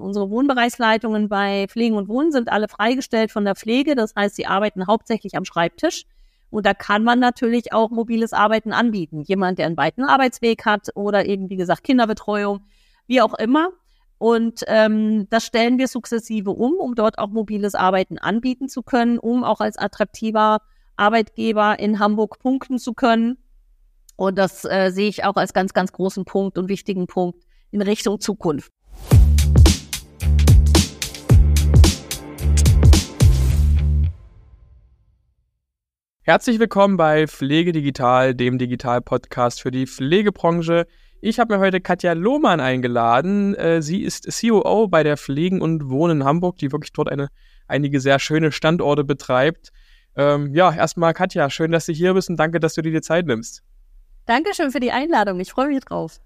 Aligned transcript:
Unsere 0.00 0.30
Wohnbereichsleitungen 0.30 1.28
bei 1.28 1.66
Pflegen 1.68 1.96
und 1.96 2.08
Wohnen 2.08 2.32
sind 2.32 2.50
alle 2.50 2.68
freigestellt 2.68 3.30
von 3.30 3.44
der 3.44 3.54
Pflege. 3.54 3.94
Das 3.94 4.14
heißt, 4.14 4.36
sie 4.36 4.46
arbeiten 4.46 4.86
hauptsächlich 4.86 5.36
am 5.36 5.44
Schreibtisch. 5.44 6.04
Und 6.50 6.66
da 6.66 6.74
kann 6.74 7.02
man 7.02 7.18
natürlich 7.18 7.72
auch 7.72 7.90
mobiles 7.90 8.32
Arbeiten 8.32 8.72
anbieten. 8.72 9.22
Jemand, 9.22 9.58
der 9.58 9.66
einen 9.66 9.76
weiten 9.76 10.04
Arbeitsweg 10.04 10.64
hat 10.64 10.90
oder 10.94 11.26
eben, 11.26 11.50
wie 11.50 11.56
gesagt, 11.56 11.82
Kinderbetreuung, 11.82 12.60
wie 13.06 13.20
auch 13.20 13.34
immer. 13.34 13.70
Und 14.18 14.62
ähm, 14.68 15.28
das 15.30 15.44
stellen 15.44 15.78
wir 15.78 15.88
sukzessive 15.88 16.50
um, 16.50 16.74
um 16.74 16.94
dort 16.94 17.18
auch 17.18 17.30
mobiles 17.30 17.74
Arbeiten 17.74 18.18
anbieten 18.18 18.68
zu 18.68 18.82
können, 18.82 19.18
um 19.18 19.42
auch 19.42 19.60
als 19.60 19.76
attraktiver 19.76 20.60
Arbeitgeber 20.96 21.78
in 21.78 21.98
Hamburg 21.98 22.38
punkten 22.38 22.78
zu 22.78 22.94
können. 22.94 23.36
Und 24.16 24.38
das 24.38 24.64
äh, 24.64 24.90
sehe 24.90 25.08
ich 25.08 25.24
auch 25.24 25.36
als 25.36 25.52
ganz, 25.52 25.72
ganz 25.74 25.92
großen 25.92 26.24
Punkt 26.24 26.56
und 26.56 26.68
wichtigen 26.68 27.06
Punkt 27.06 27.44
in 27.72 27.82
Richtung 27.82 28.20
Zukunft. 28.20 28.72
Herzlich 36.26 36.58
willkommen 36.58 36.96
bei 36.96 37.26
Pflege 37.26 37.72
Digital, 37.72 38.34
dem 38.34 38.56
Digital-Podcast 38.56 39.60
für 39.60 39.70
die 39.70 39.86
Pflegebranche. 39.86 40.86
Ich 41.20 41.38
habe 41.38 41.54
mir 41.54 41.60
heute 41.60 41.82
Katja 41.82 42.14
Lohmann 42.14 42.60
eingeladen. 42.60 43.54
Äh, 43.56 43.82
sie 43.82 44.02
ist 44.02 44.26
COO 44.40 44.88
bei 44.88 45.02
der 45.02 45.18
Pflegen 45.18 45.60
und 45.60 45.90
Wohnen 45.90 46.22
in 46.22 46.24
Hamburg, 46.24 46.56
die 46.56 46.72
wirklich 46.72 46.94
dort 46.94 47.10
eine, 47.10 47.28
einige 47.68 48.00
sehr 48.00 48.18
schöne 48.18 48.52
Standorte 48.52 49.04
betreibt. 49.04 49.70
Ähm, 50.16 50.54
ja, 50.54 50.74
erstmal 50.74 51.12
Katja, 51.12 51.50
schön, 51.50 51.72
dass 51.72 51.84
du 51.84 51.92
hier 51.92 52.14
bist 52.14 52.30
und 52.30 52.36
danke, 52.36 52.58
dass 52.58 52.72
du 52.72 52.80
dir 52.80 52.92
die 52.92 53.02
Zeit 53.02 53.26
nimmst. 53.26 53.62
Dankeschön 54.24 54.70
für 54.70 54.80
die 54.80 54.92
Einladung. 54.92 55.40
Ich 55.40 55.52
freue 55.52 55.68
mich 55.68 55.84
drauf. 55.84 56.22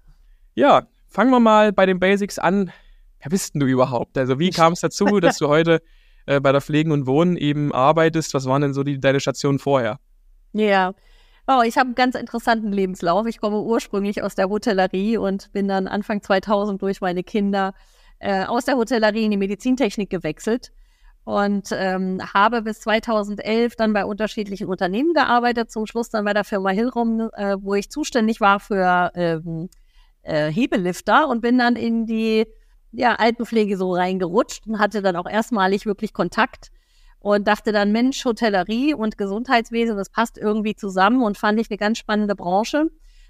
Ja, 0.55 0.87
fangen 1.09 1.31
wir 1.31 1.41
mal 1.41 1.73
bei 1.73 1.85
den 1.85 1.99
Basics 1.99 2.39
an. 2.39 2.71
Wer 3.19 3.31
bist 3.31 3.53
denn 3.53 3.59
du 3.59 3.65
überhaupt? 3.65 4.17
Also 4.17 4.39
wie 4.39 4.51
kam 4.51 4.71
es 4.71 4.79
dazu, 4.79 5.19
dass 5.19 5.39
du 5.39 5.49
heute 5.49 5.81
äh, 6.29 6.39
bei 6.39 6.51
der 6.51 6.61
Pflegen 6.61 6.91
und 6.91 7.07
Wohnen 7.07 7.37
eben 7.37 7.73
arbeitest? 7.73 8.35
Was 8.35 8.45
waren 8.45 8.61
denn 8.61 8.73
so 8.73 8.83
die, 8.83 8.99
deine 8.99 9.19
Stationen 9.19 9.57
vorher? 9.57 9.99
Ja, 10.53 10.93
oh, 11.47 11.61
ich 11.65 11.75
habe 11.77 11.87
einen 11.87 11.95
ganz 11.95 12.15
interessanten 12.15 12.71
Lebenslauf. 12.71 13.25
Ich 13.25 13.39
komme 13.39 13.59
ursprünglich 13.61 14.21
aus 14.21 14.35
der 14.35 14.47
Hotellerie 14.47 15.17
und 15.17 15.51
bin 15.53 15.67
dann 15.67 15.87
Anfang 15.87 16.21
2000 16.21 16.79
durch 16.81 17.01
meine 17.01 17.23
Kinder 17.23 17.73
äh, 18.19 18.45
aus 18.45 18.65
der 18.65 18.77
Hotellerie 18.77 19.25
in 19.25 19.31
die 19.31 19.37
Medizintechnik 19.37 20.11
gewechselt 20.11 20.71
und 21.23 21.69
ähm, 21.71 22.21
habe 22.33 22.61
bis 22.61 22.81
2011 22.81 23.75
dann 23.75 23.93
bei 23.93 24.05
unterschiedlichen 24.05 24.67
Unternehmen 24.67 25.13
gearbeitet, 25.13 25.71
zum 25.71 25.87
Schluss 25.87 26.09
dann 26.09 26.25
bei 26.25 26.33
der 26.33 26.43
Firma 26.43 26.69
Hillrom, 26.69 27.29
äh, 27.33 27.55
wo 27.59 27.73
ich 27.73 27.89
zuständig 27.89 28.39
war 28.39 28.59
für 28.59 29.11
ähm, 29.15 29.69
äh, 30.21 30.51
Hebelifter 30.51 31.27
und 31.27 31.41
bin 31.41 31.57
dann 31.57 31.75
in 31.75 32.05
die 32.05 32.45
ja, 32.91 33.15
Altenpflege 33.15 33.77
so 33.77 33.93
reingerutscht 33.93 34.67
und 34.67 34.79
hatte 34.79 35.01
dann 35.01 35.15
auch 35.15 35.29
erstmalig 35.29 35.85
wirklich 35.85 36.13
Kontakt 36.13 36.71
und 37.19 37.47
dachte 37.47 37.71
dann, 37.71 37.91
Mensch, 37.91 38.23
Hotellerie 38.23 38.93
und 38.93 39.17
Gesundheitswesen, 39.17 39.97
das 39.97 40.09
passt 40.09 40.37
irgendwie 40.37 40.75
zusammen 40.75 41.21
und 41.21 41.37
fand 41.37 41.59
ich 41.59 41.69
eine 41.69 41.77
ganz 41.77 41.97
spannende 41.97 42.35
Branche. 42.35 42.89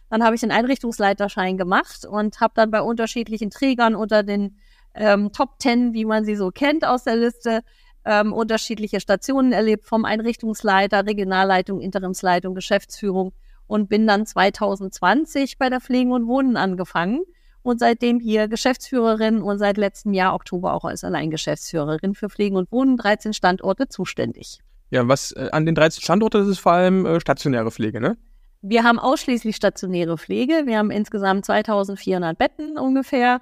Dann 0.09 0.23
habe 0.23 0.35
ich 0.35 0.41
den 0.41 0.51
Einrichtungsleiterschein 0.51 1.57
gemacht 1.57 2.05
und 2.05 2.39
habe 2.39 2.53
dann 2.55 2.71
bei 2.71 2.81
unterschiedlichen 2.81 3.49
Trägern 3.49 3.95
unter 3.95 4.23
den 4.23 4.57
ähm, 4.95 5.31
Top 5.31 5.59
Ten, 5.59 5.93
wie 5.93 6.05
man 6.05 6.25
sie 6.25 6.35
so 6.35 6.49
kennt 6.49 6.85
aus 6.85 7.03
der 7.03 7.15
Liste, 7.15 7.61
ähm, 8.05 8.33
unterschiedliche 8.33 8.99
Stationen 8.99 9.51
erlebt, 9.51 9.85
vom 9.85 10.05
Einrichtungsleiter, 10.05 11.05
Regionalleitung, 11.05 11.81
Interimsleitung, 11.81 12.55
Geschäftsführung 12.55 13.33
und 13.67 13.89
bin 13.89 14.07
dann 14.07 14.25
2020 14.25 15.57
bei 15.57 15.69
der 15.69 15.81
Pflegen 15.81 16.11
und 16.11 16.27
Wohnen 16.27 16.57
angefangen 16.57 17.21
und 17.63 17.79
seitdem 17.79 18.19
hier 18.19 18.47
Geschäftsführerin 18.47 19.41
und 19.41 19.59
seit 19.59 19.77
letztem 19.77 20.13
Jahr 20.13 20.33
Oktober 20.33 20.73
auch 20.73 20.85
als 20.85 21.03
Alleingeschäftsführerin 21.03 22.15
für 22.15 22.29
Pflegen 22.29 22.55
und 22.55 22.71
Wohnen 22.71 22.97
13 22.97 23.33
Standorte 23.33 23.87
zuständig. 23.87 24.59
Ja, 24.91 25.07
was 25.07 25.31
äh, 25.33 25.49
an 25.51 25.65
den 25.65 25.75
13 25.75 26.01
Standorten 26.01 26.49
ist 26.49 26.59
vor 26.59 26.73
allem 26.73 27.05
äh, 27.05 27.19
stationäre 27.19 27.71
Pflege, 27.71 28.01
ne? 28.01 28.17
Wir 28.61 28.83
haben 28.83 28.99
ausschließlich 28.99 29.55
stationäre 29.55 30.17
Pflege. 30.17 30.63
Wir 30.65 30.79
haben 30.79 30.91
insgesamt 30.91 31.45
2400 31.45 32.37
Betten 32.37 32.77
ungefähr. 32.77 33.39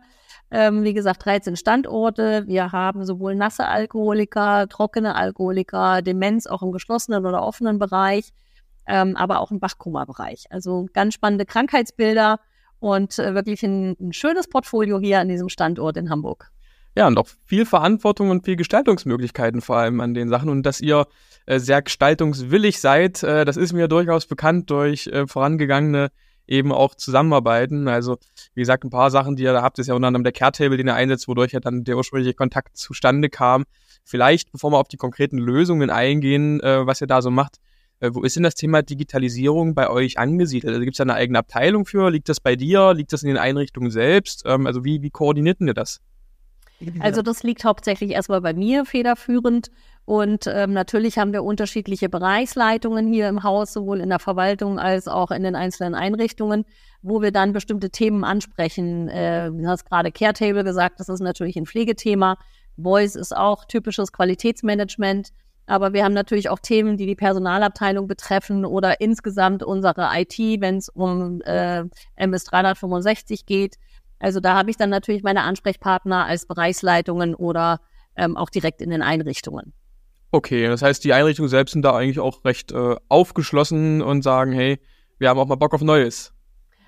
Ähm, 0.52 0.84
wie 0.84 0.94
gesagt, 0.94 1.25
13 1.25 1.56
Standorte. 1.56 2.44
Wir 2.46 2.72
haben 2.72 3.03
sowohl 3.03 3.34
nasse 3.34 3.68
Alkoholiker, 3.68 4.68
trockene 4.70 5.16
Alkoholiker, 5.16 6.03
Demenz 6.03 6.46
auch 6.46 6.62
im 6.62 6.72
geschlossenen 6.72 7.25
oder 7.25 7.41
offenen 7.41 7.80
Bereich 7.80 8.31
ähm, 8.88 9.16
aber 9.16 9.40
auch 9.40 9.52
im 9.52 9.62
Wachkoma-Bereich. 9.62 10.46
Also 10.50 10.88
ganz 10.94 11.14
spannende 11.14 11.46
Krankheitsbilder 11.46 12.40
und 12.80 13.18
äh, 13.20 13.34
wirklich 13.34 13.64
ein, 13.64 13.96
ein 14.00 14.14
schönes 14.14 14.48
Portfolio 14.48 15.00
hier 15.00 15.20
an 15.20 15.28
diesem 15.28 15.50
Standort 15.50 15.98
in 15.98 16.10
Hamburg. 16.10 16.52
Ja, 16.96 17.08
und 17.08 17.18
auch 17.20 17.28
viel 17.46 17.66
Verantwortung 17.66 18.32
und 18.32 18.46
viel 18.46 18.56
Gestaltungsmöglichkeiten 18.56 19.62
vor 19.62 19.78
allem 19.78 20.00
an 20.02 20.16
den 20.16 20.30
Sachen 20.30 20.50
und 20.50 20.64
dass 20.64 20.82
ihr 20.82 21.06
äh, 21.46 21.60
sehr 21.60 21.82
gestaltungswillig 21.82 22.80
seid, 22.80 23.22
äh, 23.22 23.46
das 23.46 23.56
ist 23.56 23.74
mir 23.74 23.88
durchaus 23.88 24.26
bekannt 24.26 24.70
durch 24.72 25.08
äh, 25.08 25.28
vorangegangene 25.28 26.10
eben 26.48 26.72
auch 26.72 26.96
Zusammenarbeiten. 26.96 27.88
Also, 27.88 28.18
wie 28.54 28.62
gesagt, 28.62 28.84
ein 28.84 28.90
paar 28.90 29.12
Sachen, 29.12 29.36
die 29.36 29.44
ihr 29.44 29.54
da 29.54 29.62
habt, 29.62 29.80
ist 29.80 29.88
ja 29.88 29.94
unter 29.94 30.08
anderem 30.08 30.24
der 30.24 30.34
Care-Table, 30.34 30.78
den 30.78 30.88
ihr 30.88 30.96
einsetzt, 30.96 31.28
wodurch 31.28 31.52
ja 31.52 31.59
dann 31.59 31.84
der 31.84 31.98
ursprüngliche 31.98 32.34
Kontakt 32.34 32.78
zustande 32.78 33.30
kam. 33.30 33.66
Vielleicht, 34.04 34.52
bevor 34.52 34.72
wir 34.72 34.80
auf 34.80 34.88
die 34.88 34.98
konkreten 34.98 35.38
Lösungen 35.38 35.90
eingehen, 35.90 36.62
äh, 36.62 36.88
was 36.88 37.02
ihr 37.02 37.08
da 37.08 37.22
so 37.22 37.30
macht, 37.30 37.58
wo 38.02 38.24
ist 38.24 38.35
denn 38.35 38.44
das 38.44 38.56
Thema 38.56 38.81
Digitalisierung 38.81 39.74
bei 39.74 39.90
euch 39.90 40.19
angesiedelt? 40.19 40.74
Also 40.74 40.84
gibt 40.84 40.96
es 40.96 40.97
da 40.97 41.03
eine 41.03 41.16
eigene 41.16 41.40
Abteilung 41.40 41.85
für? 41.85 42.09
Liegt 42.12 42.30
das 42.30 42.40
bei 42.40 42.56
dir? 42.56 42.94
Liegt 42.94 43.12
das 43.13 43.24
in 43.24 43.30
den 43.30 43.38
Einrichtungen 43.38 43.90
selbst? 43.90 44.44
Ähm, 44.46 44.68
also 44.68 44.85
wie, 44.85 45.02
wie 45.02 45.09
koordiniert 45.09 45.59
ihr 45.62 45.74
das? 45.74 46.00
Also 47.00 47.24
das 47.24 47.41
liegt 47.41 47.66
hauptsächlich 47.66 48.12
erstmal 48.12 48.41
bei 48.41 48.53
mir 48.53 48.85
federführend. 48.85 49.72
Und 50.06 50.46
ähm, 50.47 50.74
natürlich 50.74 51.18
haben 51.18 51.34
wir 51.34 51.44
unterschiedliche 51.44 52.08
Bereichsleitungen 52.08 53.08
hier 53.08 53.28
im 53.28 53.44
Haus, 53.44 53.74
sowohl 53.74 54.00
in 54.00 54.09
der 54.09 54.19
Verwaltung 54.19 54.79
als 54.79 55.08
auch 55.08 55.31
in 55.31 55.44
den 55.44 55.56
einzelnen 55.56 55.96
Einrichtungen, 55.96 56.66
wo 57.02 57.22
wir 57.22 57.31
dann 57.31 57.52
bestimmte 57.52 57.90
Themen 57.90 58.24
ansprechen. 58.24 59.09
Äh, 59.09 59.52
du 59.52 59.68
hast 59.68 59.85
gerade 59.85 60.12
Care 60.12 60.34
Table 60.34 60.64
gesagt, 60.64 61.00
das 61.00 61.09
ist 61.09 61.19
natürlich 61.19 61.58
ein 61.58 61.66
Pflegethema. 61.66 62.38
Voice 62.78 63.16
ist 63.16 63.35
auch 63.35 63.66
typisches 63.66 64.12
Qualitätsmanagement. 64.12 65.31
Aber 65.67 65.91
wir 65.91 66.05
haben 66.05 66.13
natürlich 66.13 66.50
auch 66.50 66.59
Themen, 66.59 66.95
die 66.95 67.05
die 67.05 67.16
Personalabteilung 67.16 68.07
betreffen 68.07 68.66
oder 68.66 69.01
insgesamt 69.01 69.63
unsere 69.63 70.09
IT, 70.16 70.39
wenn 70.61 70.78
es 70.78 70.88
um 70.88 71.41
äh, 71.41 71.83
MS 72.16 72.45
365 72.45 73.45
geht. 73.45 73.75
Also 74.17 74.39
da 74.39 74.55
habe 74.55 74.69
ich 74.69 74.78
dann 74.78 74.89
natürlich 74.89 75.23
meine 75.23 75.44
Ansprechpartner 75.44 76.25
als 76.25 76.45
Bereichsleitungen 76.45 77.35
oder 77.35 77.81
ähm, 78.16 78.38
auch 78.38 78.50
direkt 78.50 78.81
in 78.81 78.89
den 78.89 79.01
Einrichtungen. 79.01 79.73
Okay, 80.31 80.67
das 80.67 80.81
heißt, 80.81 81.03
die 81.03 81.13
Einrichtungen 81.13 81.50
selbst 81.50 81.73
sind 81.73 81.84
da 81.84 81.95
eigentlich 81.95 82.19
auch 82.19 82.45
recht 82.45 82.72
äh, 82.72 82.95
aufgeschlossen 83.09 84.01
und 84.01 84.23
sagen, 84.23 84.53
hey, 84.53 84.79
wir 85.19 85.29
haben 85.29 85.39
auch 85.39 85.47
mal 85.47 85.55
Bock 85.55 85.73
auf 85.73 85.81
Neues. 85.81 86.34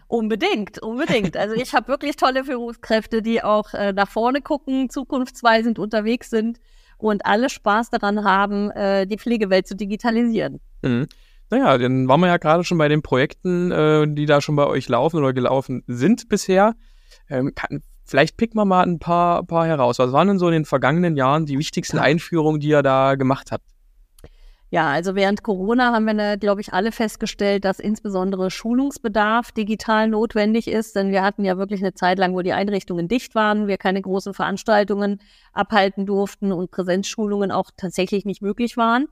Unbedingt, 0.07 0.81
unbedingt. 0.81 1.35
Also 1.37 1.53
ich 1.53 1.73
habe 1.73 1.89
wirklich 1.89 2.15
tolle 2.15 2.45
Führungskräfte, 2.45 3.21
die 3.21 3.43
auch 3.43 3.73
äh, 3.73 3.91
nach 3.91 4.09
vorne 4.09 4.41
gucken, 4.41 4.89
zukunftsweisend 4.89 5.79
unterwegs 5.79 6.29
sind 6.29 6.59
und 7.03 7.25
alle 7.25 7.49
Spaß 7.49 7.89
daran 7.89 8.23
haben, 8.23 8.71
äh, 8.71 9.05
die 9.05 9.17
Pflegewelt 9.17 9.67
zu 9.67 9.75
digitalisieren. 9.75 10.59
Mhm. 10.81 11.07
Naja, 11.49 11.77
dann 11.77 12.07
waren 12.07 12.19
wir 12.19 12.27
ja 12.27 12.37
gerade 12.37 12.63
schon 12.63 12.77
bei 12.77 12.87
den 12.87 13.01
Projekten, 13.01 13.71
äh, 13.71 14.07
die 14.07 14.25
da 14.25 14.39
schon 14.39 14.55
bei 14.55 14.67
euch 14.67 14.87
laufen 14.87 15.17
oder 15.17 15.33
gelaufen 15.33 15.83
sind 15.87 16.29
bisher. 16.29 16.75
Ähm, 17.27 17.53
kann, 17.55 17.81
vielleicht 18.05 18.37
picken 18.37 18.59
wir 18.59 18.65
mal 18.65 18.83
ein 18.83 18.99
paar, 18.99 19.43
paar 19.43 19.65
heraus. 19.65 19.99
Was 19.99 20.11
waren 20.11 20.27
denn 20.27 20.39
so 20.39 20.47
in 20.47 20.53
den 20.53 20.65
vergangenen 20.65 21.15
Jahren 21.15 21.45
die 21.45 21.57
wichtigsten 21.57 21.97
Einführungen, 21.97 22.59
die 22.59 22.69
ihr 22.69 22.83
da 22.83 23.15
gemacht 23.15 23.51
habt? 23.51 23.65
Ja, 24.71 24.87
also 24.91 25.15
während 25.15 25.41
Corona 25.41 25.93
haben 25.93 26.05
wir, 26.05 26.37
glaube 26.37 26.61
ich, 26.61 26.73
alle 26.73 26.91
festgestellt, 26.91 27.65
dass 27.65 27.79
insbesondere 27.79 28.51
Schulungsbedarf 28.51 29.51
digital 29.51 30.07
notwendig 30.07 30.67
ist, 30.67 30.95
denn 30.95 31.11
wir 31.11 31.23
hatten 31.23 31.43
ja 31.43 31.57
wirklich 31.57 31.81
eine 31.81 31.95
Zeit 31.95 32.19
lang, 32.19 32.35
wo 32.35 32.41
die 32.43 32.53
Einrichtungen 32.53 33.07
dicht 33.07 33.33
waren, 33.33 33.67
wir 33.67 33.77
keine 33.77 33.99
großen 33.99 34.35
Veranstaltungen 34.35 35.21
abhalten 35.53 36.05
durften 36.05 36.51
und 36.51 36.69
Präsenzschulungen 36.69 37.51
auch 37.51 37.71
tatsächlich 37.75 38.25
nicht 38.25 38.43
möglich 38.43 38.77
waren. 38.77 39.07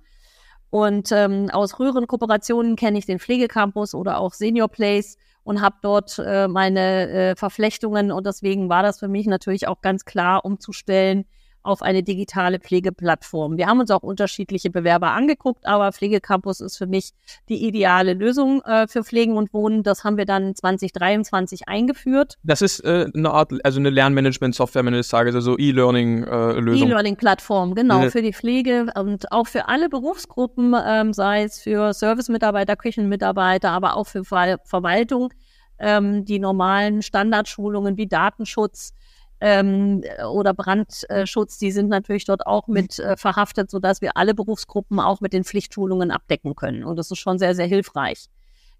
Und 0.69 1.11
ähm, 1.11 1.49
aus 1.51 1.71
früheren 1.71 2.05
Kooperationen 2.05 2.75
kenne 2.75 2.99
ich 2.99 3.07
den 3.07 3.19
Pflegecampus 3.19 3.95
oder 3.95 4.19
auch 4.19 4.33
Senior 4.33 4.67
Place 4.67 5.17
und 5.43 5.61
habe 5.61 5.77
dort 5.81 6.19
äh, 6.19 6.47
meine 6.47 7.09
äh, 7.09 7.35
Verflechtungen 7.35 8.11
und 8.11 8.27
deswegen 8.27 8.69
war 8.69 8.83
das 8.83 8.99
für 8.99 9.07
mich 9.07 9.25
natürlich 9.25 9.67
auch 9.67 9.81
ganz 9.81 10.05
klar 10.05 10.45
umzustellen, 10.45 11.25
auf 11.67 11.81
eine 11.81 12.01
digitale 12.01 12.59
Pflegeplattform. 12.59 13.57
Wir 13.57 13.67
haben 13.67 13.79
uns 13.79 13.91
auch 13.91 14.01
unterschiedliche 14.01 14.69
Bewerber 14.69 15.11
angeguckt, 15.11 15.65
aber 15.67 15.91
Pflegecampus 15.91 16.61
ist 16.61 16.77
für 16.77 16.87
mich 16.87 17.11
die 17.49 17.67
ideale 17.67 18.13
Lösung 18.13 18.61
äh, 18.61 18.87
für 18.87 19.03
Pflegen 19.03 19.37
und 19.37 19.53
Wohnen. 19.53 19.83
Das 19.83 20.03
haben 20.03 20.17
wir 20.17 20.25
dann 20.25 20.55
2023 20.55 21.67
eingeführt. 21.67 22.37
Das 22.43 22.61
ist 22.61 22.79
äh, 22.79 23.09
eine 23.13 23.31
Art, 23.31 23.53
also 23.63 23.79
eine 23.79 23.89
Lernmanagement-Software, 23.89 24.85
wenn 24.85 24.93
du 24.93 24.99
das 24.99 25.09
sagst, 25.09 25.35
also 25.35 25.57
E-Learning-Lösung. 25.57 26.87
Äh, 26.87 26.91
E-Learning-Plattform, 26.91 27.75
genau, 27.75 27.99
eine 27.99 28.11
für 28.11 28.21
die 28.21 28.33
Pflege 28.33 28.87
und 28.95 29.31
auch 29.31 29.47
für 29.47 29.67
alle 29.67 29.89
Berufsgruppen, 29.89 30.73
ähm, 30.85 31.11
sei 31.11 31.43
es 31.43 31.59
für 31.59 31.93
Service-Mitarbeiter, 31.93 32.77
Küchenmitarbeiter, 32.77 33.71
aber 33.71 33.97
auch 33.97 34.07
für 34.07 34.23
Ver 34.23 34.59
Verwaltung. 34.63 35.33
Ähm, 35.79 36.25
die 36.25 36.39
normalen 36.39 37.03
Standardschulungen 37.03 37.97
wie 37.97 38.07
Datenschutz, 38.07 38.93
ähm, 39.39 40.03
oder 40.31 40.53
Brandschutz, 40.53 41.57
die 41.57 41.71
sind 41.71 41.89
natürlich 41.89 42.25
dort 42.25 42.45
auch 42.47 42.67
mit 42.67 42.99
äh, 42.99 43.15
verhaftet, 43.17 43.69
sodass 43.69 44.01
wir 44.01 44.17
alle 44.17 44.33
Berufsgruppen 44.33 44.99
auch 44.99 45.21
mit 45.21 45.33
den 45.33 45.43
Pflichtschulungen 45.43 46.11
abdecken 46.11 46.55
können. 46.55 46.83
Und 46.83 46.97
das 46.97 47.11
ist 47.11 47.19
schon 47.19 47.37
sehr, 47.37 47.55
sehr 47.55 47.67
hilfreich. 47.67 48.27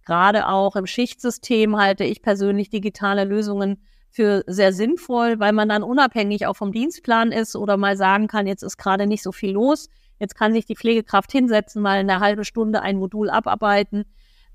Gerade 0.06 0.48
auch 0.48 0.76
im 0.76 0.88
Schichtsystem 0.88 1.78
halte 1.78 2.04
ich 2.04 2.22
persönlich 2.22 2.70
digitale 2.70 3.26
Lösungen 3.26 3.84
für 4.10 4.44
sehr 4.48 4.74
sinnvoll, 4.74 5.40
weil 5.40 5.52
man 5.52 5.70
dann 5.70 5.84
unabhängig 5.84 6.48
auch 6.48 6.56
vom 6.56 6.72
Dienstplan 6.72 7.32
ist 7.32 7.56
oder 7.56 7.78
mal 7.78 7.98
sagen 7.98 8.28
kann, 8.28 8.48
jetzt 8.48 8.64
ist 8.64 8.78
gerade 8.78 9.06
nicht 9.06 9.22
so 9.22 9.32
viel 9.32 9.52
los. 9.52 9.90
Jetzt 10.20 10.36
kann 10.36 10.54
sich 10.54 10.66
die 10.66 10.76
Pflegekraft 10.76 11.32
hinsetzen, 11.32 11.82
mal 11.82 12.00
eine 12.00 12.20
halbe 12.20 12.46
Stunde 12.46 12.82
ein 12.82 12.98
Modul 12.98 13.30
abarbeiten. 13.30 14.06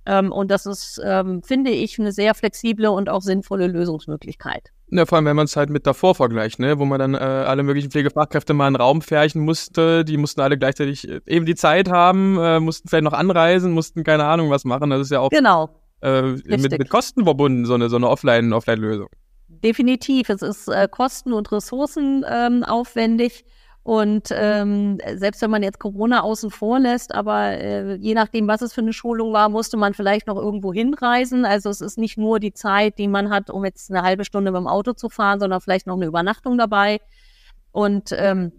Ähm, 0.04 0.32
und 0.32 0.50
das 0.50 0.66
ist, 0.66 1.00
ähm, 1.04 1.43
finde 1.43 1.70
ich, 1.70 1.99
eine 1.99 2.12
sehr 2.12 2.34
flexible 2.34 2.88
und 2.88 3.08
auch 3.08 3.20
sinnvolle 3.20 3.69
Lösungsmöglichkeit. 3.69 4.70
Ja, 4.90 5.06
vor 5.06 5.16
allem, 5.16 5.25
wenn 5.25 5.37
man 5.37 5.46
es 5.46 5.56
halt 5.56 5.70
mit 5.70 5.87
davor 5.87 6.14
vergleicht, 6.14 6.58
ne? 6.58 6.78
wo 6.78 6.84
man 6.84 6.99
dann 6.99 7.14
äh, 7.14 7.19
alle 7.19 7.62
möglichen 7.62 7.90
Pflegefachkräfte 7.90 8.52
mal 8.52 8.69
in 8.69 8.75
den 8.75 8.81
Raum 8.81 9.00
färchen 9.00 9.43
musste. 9.43 10.04
Die 10.04 10.19
mussten 10.19 10.43
alle 10.43 10.58
gleichzeitig 10.58 11.08
äh, 11.08 11.20
eben 11.26 11.46
die 11.46 11.54
Zeit 11.54 11.88
haben, 11.88 12.38
äh, 12.38 12.60
mussten 12.60 12.88
vielleicht 12.88 13.04
noch 13.04 13.14
anreisen, 13.14 13.72
mussten 13.72 14.04
keine 14.04 14.25
Ahnung 14.25 14.50
was 14.50 14.64
machen. 14.64 14.90
Das 14.90 15.00
ist 15.00 15.10
ja 15.10 15.20
auch 15.20 15.31
genau. 15.31 15.70
äh, 16.02 16.22
mit, 16.22 16.78
mit 16.78 16.90
Kosten 16.90 17.25
verbunden, 17.25 17.64
so 17.64 17.75
eine, 17.75 17.88
so 17.88 17.96
eine 17.96 18.08
Offline-Offline-Lösung. 18.08 19.08
Definitiv. 19.49 20.28
Es 20.28 20.43
ist 20.43 20.69
äh, 20.69 20.88
kosten- 20.90 21.32
und 21.32 21.50
ressourcenaufwendig. 21.52 23.44
Ähm, 23.44 23.52
und 23.84 24.29
ähm, 24.31 24.99
selbst 25.17 25.43
wenn 25.43 25.50
man 25.50 25.64
jetzt 25.64 25.81
Corona 25.81 26.23
außen 26.23 26.50
vor 26.50 26.79
lässt, 26.79 27.12
aber 27.14 27.58
äh, 27.58 27.94
je 27.96 28.14
nachdem, 28.14 28.46
was 28.46 28.62
es 28.62 28.73
für 28.73 28.81
eine 28.81 28.93
Schulung 28.93 29.32
war, 29.32 29.49
musste 29.49 29.76
man 29.76 29.93
vielleicht 29.93 30.29
noch 30.29 30.37
irgendwo 30.37 30.73
hinreisen. 30.73 31.44
Also 31.44 31.69
es 31.69 31.81
ist 31.81 31.99
nicht 31.99 32.17
nur 32.17 32.38
die 32.38 32.52
Zeit, 32.52 32.99
die 32.99 33.08
man 33.08 33.31
hat, 33.31 33.50
um 33.50 33.64
jetzt 33.64 33.90
eine 33.90 34.02
halbe 34.02 34.25
Stunde 34.25 34.52
mit 34.52 34.61
dem 34.61 34.69
Auto 34.69 34.93
zu 34.93 35.08
fahren, 35.08 35.40
sondern 35.40 35.61
vielleicht 35.61 35.88
noch 35.88 35.96
eine 35.96 36.06
Übernachtung 36.06 36.58
dabei. 36.58 37.00
Und 37.73 38.11
ähm, 38.12 38.52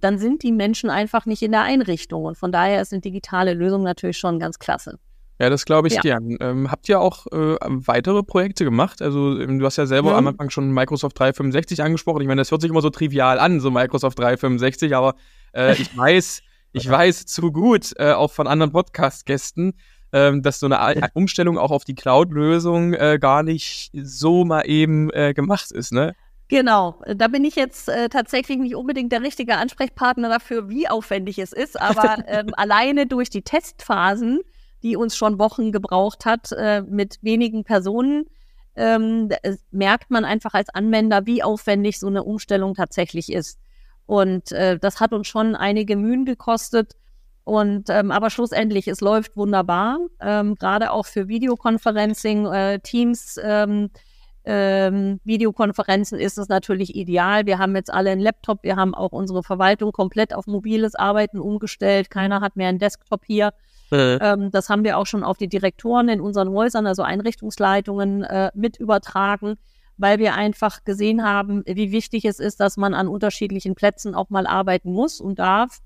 dann 0.00 0.18
sind 0.18 0.42
die 0.42 0.52
Menschen 0.52 0.88
einfach 0.88 1.26
nicht 1.26 1.42
in 1.42 1.52
der 1.52 1.62
Einrichtung. 1.62 2.24
Und 2.24 2.38
von 2.38 2.50
daher 2.50 2.80
ist 2.80 2.94
eine 2.94 3.02
digitale 3.02 3.52
Lösung 3.52 3.82
natürlich 3.82 4.16
schon 4.16 4.38
ganz 4.38 4.58
klasse. 4.58 4.98
Ja, 5.40 5.48
das 5.48 5.64
glaube 5.64 5.88
ich 5.88 5.94
ja. 5.94 6.02
gern. 6.02 6.36
Ähm, 6.38 6.70
habt 6.70 6.86
ihr 6.90 7.00
auch 7.00 7.26
äh, 7.28 7.56
weitere 7.62 8.22
Projekte 8.22 8.62
gemacht? 8.62 9.00
Also 9.00 9.40
ähm, 9.40 9.58
du 9.58 9.64
hast 9.64 9.78
ja 9.78 9.86
selber 9.86 10.10
mhm. 10.10 10.16
am 10.16 10.26
Anfang 10.26 10.50
schon 10.50 10.70
Microsoft 10.70 11.18
365 11.18 11.82
angesprochen. 11.82 12.20
Ich 12.20 12.28
meine, 12.28 12.42
das 12.42 12.50
hört 12.50 12.60
sich 12.60 12.70
immer 12.70 12.82
so 12.82 12.90
trivial 12.90 13.38
an, 13.38 13.58
so 13.58 13.70
Microsoft 13.70 14.18
365, 14.18 14.94
aber 14.94 15.14
äh, 15.54 15.80
ich 15.80 15.96
weiß, 15.96 16.42
ich 16.72 16.86
weiß 16.90 17.24
zu 17.24 17.52
gut, 17.52 17.94
äh, 17.96 18.12
auch 18.12 18.30
von 18.30 18.46
anderen 18.46 18.70
Podcast-Gästen, 18.70 19.72
ähm, 20.12 20.42
dass 20.42 20.60
so 20.60 20.66
eine 20.66 21.08
Umstellung 21.14 21.56
auch 21.56 21.70
auf 21.70 21.84
die 21.84 21.94
Cloud-Lösung 21.94 22.92
äh, 22.92 23.18
gar 23.18 23.42
nicht 23.42 23.92
so 23.94 24.44
mal 24.44 24.68
eben 24.68 25.08
äh, 25.14 25.32
gemacht 25.32 25.72
ist, 25.72 25.90
ne? 25.90 26.14
Genau, 26.48 27.00
da 27.06 27.28
bin 27.28 27.44
ich 27.46 27.56
jetzt 27.56 27.88
äh, 27.88 28.10
tatsächlich 28.10 28.58
nicht 28.58 28.74
unbedingt 28.74 29.10
der 29.10 29.22
richtige 29.22 29.56
Ansprechpartner 29.56 30.28
dafür, 30.28 30.68
wie 30.68 30.86
aufwendig 30.86 31.38
es 31.38 31.54
ist, 31.54 31.80
aber 31.80 32.24
ähm, 32.26 32.52
alleine 32.56 33.06
durch 33.06 33.30
die 33.30 33.40
Testphasen 33.40 34.40
die 34.82 34.96
uns 34.96 35.16
schon 35.16 35.38
Wochen 35.38 35.72
gebraucht 35.72 36.24
hat, 36.24 36.52
äh, 36.52 36.82
mit 36.82 37.18
wenigen 37.22 37.64
Personen, 37.64 38.26
ähm, 38.76 39.28
merkt 39.70 40.10
man 40.10 40.24
einfach 40.24 40.54
als 40.54 40.68
Anwender, 40.70 41.26
wie 41.26 41.42
aufwendig 41.42 41.98
so 41.98 42.06
eine 42.06 42.24
Umstellung 42.24 42.74
tatsächlich 42.74 43.32
ist. 43.32 43.58
Und 44.06 44.52
äh, 44.52 44.78
das 44.78 45.00
hat 45.00 45.12
uns 45.12 45.28
schon 45.28 45.54
einige 45.54 45.96
Mühen 45.96 46.24
gekostet. 46.24 46.96
Und 47.44 47.90
ähm, 47.90 48.10
aber 48.10 48.30
schlussendlich, 48.30 48.86
es 48.88 49.00
läuft 49.00 49.36
wunderbar, 49.36 49.98
ähm, 50.20 50.54
gerade 50.54 50.92
auch 50.92 51.06
für 51.06 51.28
Videoconferencing, 51.28 52.46
äh, 52.46 52.78
Teams. 52.80 53.38
Ähm, 53.42 53.90
ähm, 54.44 55.20
Videokonferenzen 55.24 56.18
ist 56.18 56.38
es 56.38 56.48
natürlich 56.48 56.94
ideal. 56.94 57.46
Wir 57.46 57.58
haben 57.58 57.76
jetzt 57.76 57.92
alle 57.92 58.10
einen 58.10 58.20
Laptop, 58.20 58.62
wir 58.62 58.76
haben 58.76 58.94
auch 58.94 59.12
unsere 59.12 59.42
Verwaltung 59.42 59.92
komplett 59.92 60.34
auf 60.34 60.46
mobiles 60.46 60.94
Arbeiten 60.94 61.38
umgestellt. 61.38 62.10
Keiner 62.10 62.40
hat 62.40 62.56
mehr 62.56 62.68
einen 62.68 62.78
Desktop 62.78 63.24
hier. 63.26 63.52
Mhm. 63.90 64.18
Ähm, 64.20 64.50
das 64.50 64.68
haben 64.68 64.84
wir 64.84 64.98
auch 64.98 65.06
schon 65.06 65.24
auf 65.24 65.36
die 65.36 65.48
Direktoren 65.48 66.08
in 66.08 66.20
unseren 66.20 66.50
Häusern, 66.50 66.86
also 66.86 67.02
Einrichtungsleitungen, 67.02 68.22
äh, 68.22 68.50
mit 68.54 68.76
übertragen, 68.78 69.56
weil 69.96 70.18
wir 70.18 70.34
einfach 70.34 70.84
gesehen 70.84 71.24
haben, 71.24 71.62
wie 71.66 71.92
wichtig 71.92 72.24
es 72.24 72.38
ist, 72.40 72.60
dass 72.60 72.76
man 72.76 72.94
an 72.94 73.08
unterschiedlichen 73.08 73.74
Plätzen 73.74 74.14
auch 74.14 74.30
mal 74.30 74.46
arbeiten 74.46 74.92
muss 74.92 75.20
und 75.20 75.38
darf, 75.38 75.80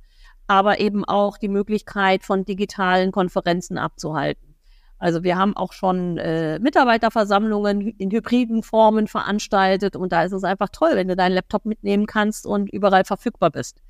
aber 0.46 0.80
eben 0.80 1.04
auch 1.04 1.38
die 1.38 1.48
Möglichkeit 1.48 2.22
von 2.24 2.44
digitalen 2.44 3.10
Konferenzen 3.10 3.78
abzuhalten. 3.78 4.54
Also 4.98 5.22
wir 5.22 5.36
haben 5.36 5.56
auch 5.56 5.72
schon 5.72 6.18
äh, 6.18 6.58
Mitarbeiterversammlungen 6.60 7.80
in 7.98 8.10
hybriden 8.10 8.62
Formen 8.62 9.08
veranstaltet 9.08 9.96
und 9.96 10.12
da 10.12 10.22
ist 10.22 10.32
es 10.32 10.44
einfach 10.44 10.68
toll, 10.70 10.92
wenn 10.94 11.08
du 11.08 11.16
deinen 11.16 11.34
Laptop 11.34 11.64
mitnehmen 11.66 12.06
kannst 12.06 12.46
und 12.46 12.72
überall 12.72 13.04
verfügbar 13.04 13.50
bist. 13.50 13.82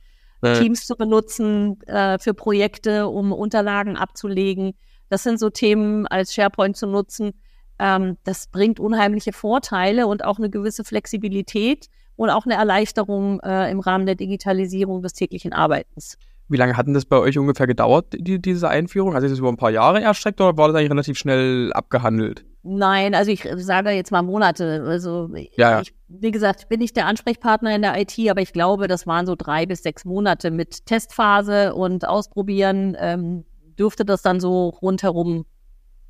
Teams 0.44 0.86
zu 0.86 0.96
benutzen 0.96 1.80
äh, 1.86 2.18
für 2.18 2.34
Projekte, 2.34 3.08
um 3.08 3.32
Unterlagen 3.32 3.96
abzulegen. 3.96 4.74
Das 5.08 5.22
sind 5.22 5.38
so 5.38 5.50
Themen 5.50 6.06
als 6.06 6.34
SharePoint 6.34 6.76
zu 6.76 6.86
nutzen. 6.86 7.32
Ähm, 7.78 8.16
das 8.24 8.46
bringt 8.46 8.80
unheimliche 8.80 9.32
Vorteile 9.32 10.06
und 10.06 10.24
auch 10.24 10.38
eine 10.38 10.50
gewisse 10.50 10.84
Flexibilität 10.84 11.88
und 12.16 12.30
auch 12.30 12.46
eine 12.46 12.54
Erleichterung 12.54 13.40
äh, 13.40 13.70
im 13.70 13.80
Rahmen 13.80 14.06
der 14.06 14.14
Digitalisierung 14.14 15.02
des 15.02 15.14
täglichen 15.14 15.52
Arbeitens. 15.52 16.16
Wie 16.48 16.56
lange 16.56 16.76
hat 16.76 16.86
denn 16.86 16.94
das 16.94 17.06
bei 17.06 17.18
euch 17.18 17.38
ungefähr 17.38 17.66
gedauert, 17.66 18.06
die, 18.12 18.40
diese 18.40 18.68
Einführung? 18.68 19.14
Hat 19.14 19.22
sich 19.22 19.30
das 19.30 19.38
über 19.38 19.48
ein 19.48 19.56
paar 19.56 19.70
Jahre 19.70 20.02
erstreckt 20.02 20.40
oder 20.40 20.56
war 20.56 20.68
das 20.68 20.76
eigentlich 20.76 20.90
relativ 20.90 21.18
schnell 21.18 21.72
abgehandelt? 21.72 22.44
Nein, 22.66 23.14
also 23.14 23.30
ich 23.30 23.46
sage 23.56 23.90
jetzt 23.90 24.10
mal 24.10 24.22
Monate. 24.22 24.82
Also 24.86 25.30
ja, 25.56 25.82
ich, 25.82 25.94
wie 26.08 26.30
gesagt, 26.30 26.68
bin 26.70 26.80
nicht 26.80 26.96
der 26.96 27.06
Ansprechpartner 27.06 27.74
in 27.74 27.82
der 27.82 28.00
IT, 28.00 28.18
aber 28.30 28.40
ich 28.40 28.54
glaube, 28.54 28.88
das 28.88 29.06
waren 29.06 29.26
so 29.26 29.34
drei 29.36 29.66
bis 29.66 29.82
sechs 29.82 30.06
Monate 30.06 30.50
mit 30.50 30.86
Testphase 30.86 31.74
und 31.74 32.08
Ausprobieren. 32.08 32.96
Ähm, 32.98 33.44
dürfte 33.78 34.04
das 34.04 34.22
dann 34.22 34.40
so 34.40 34.68
rundherum 34.68 35.44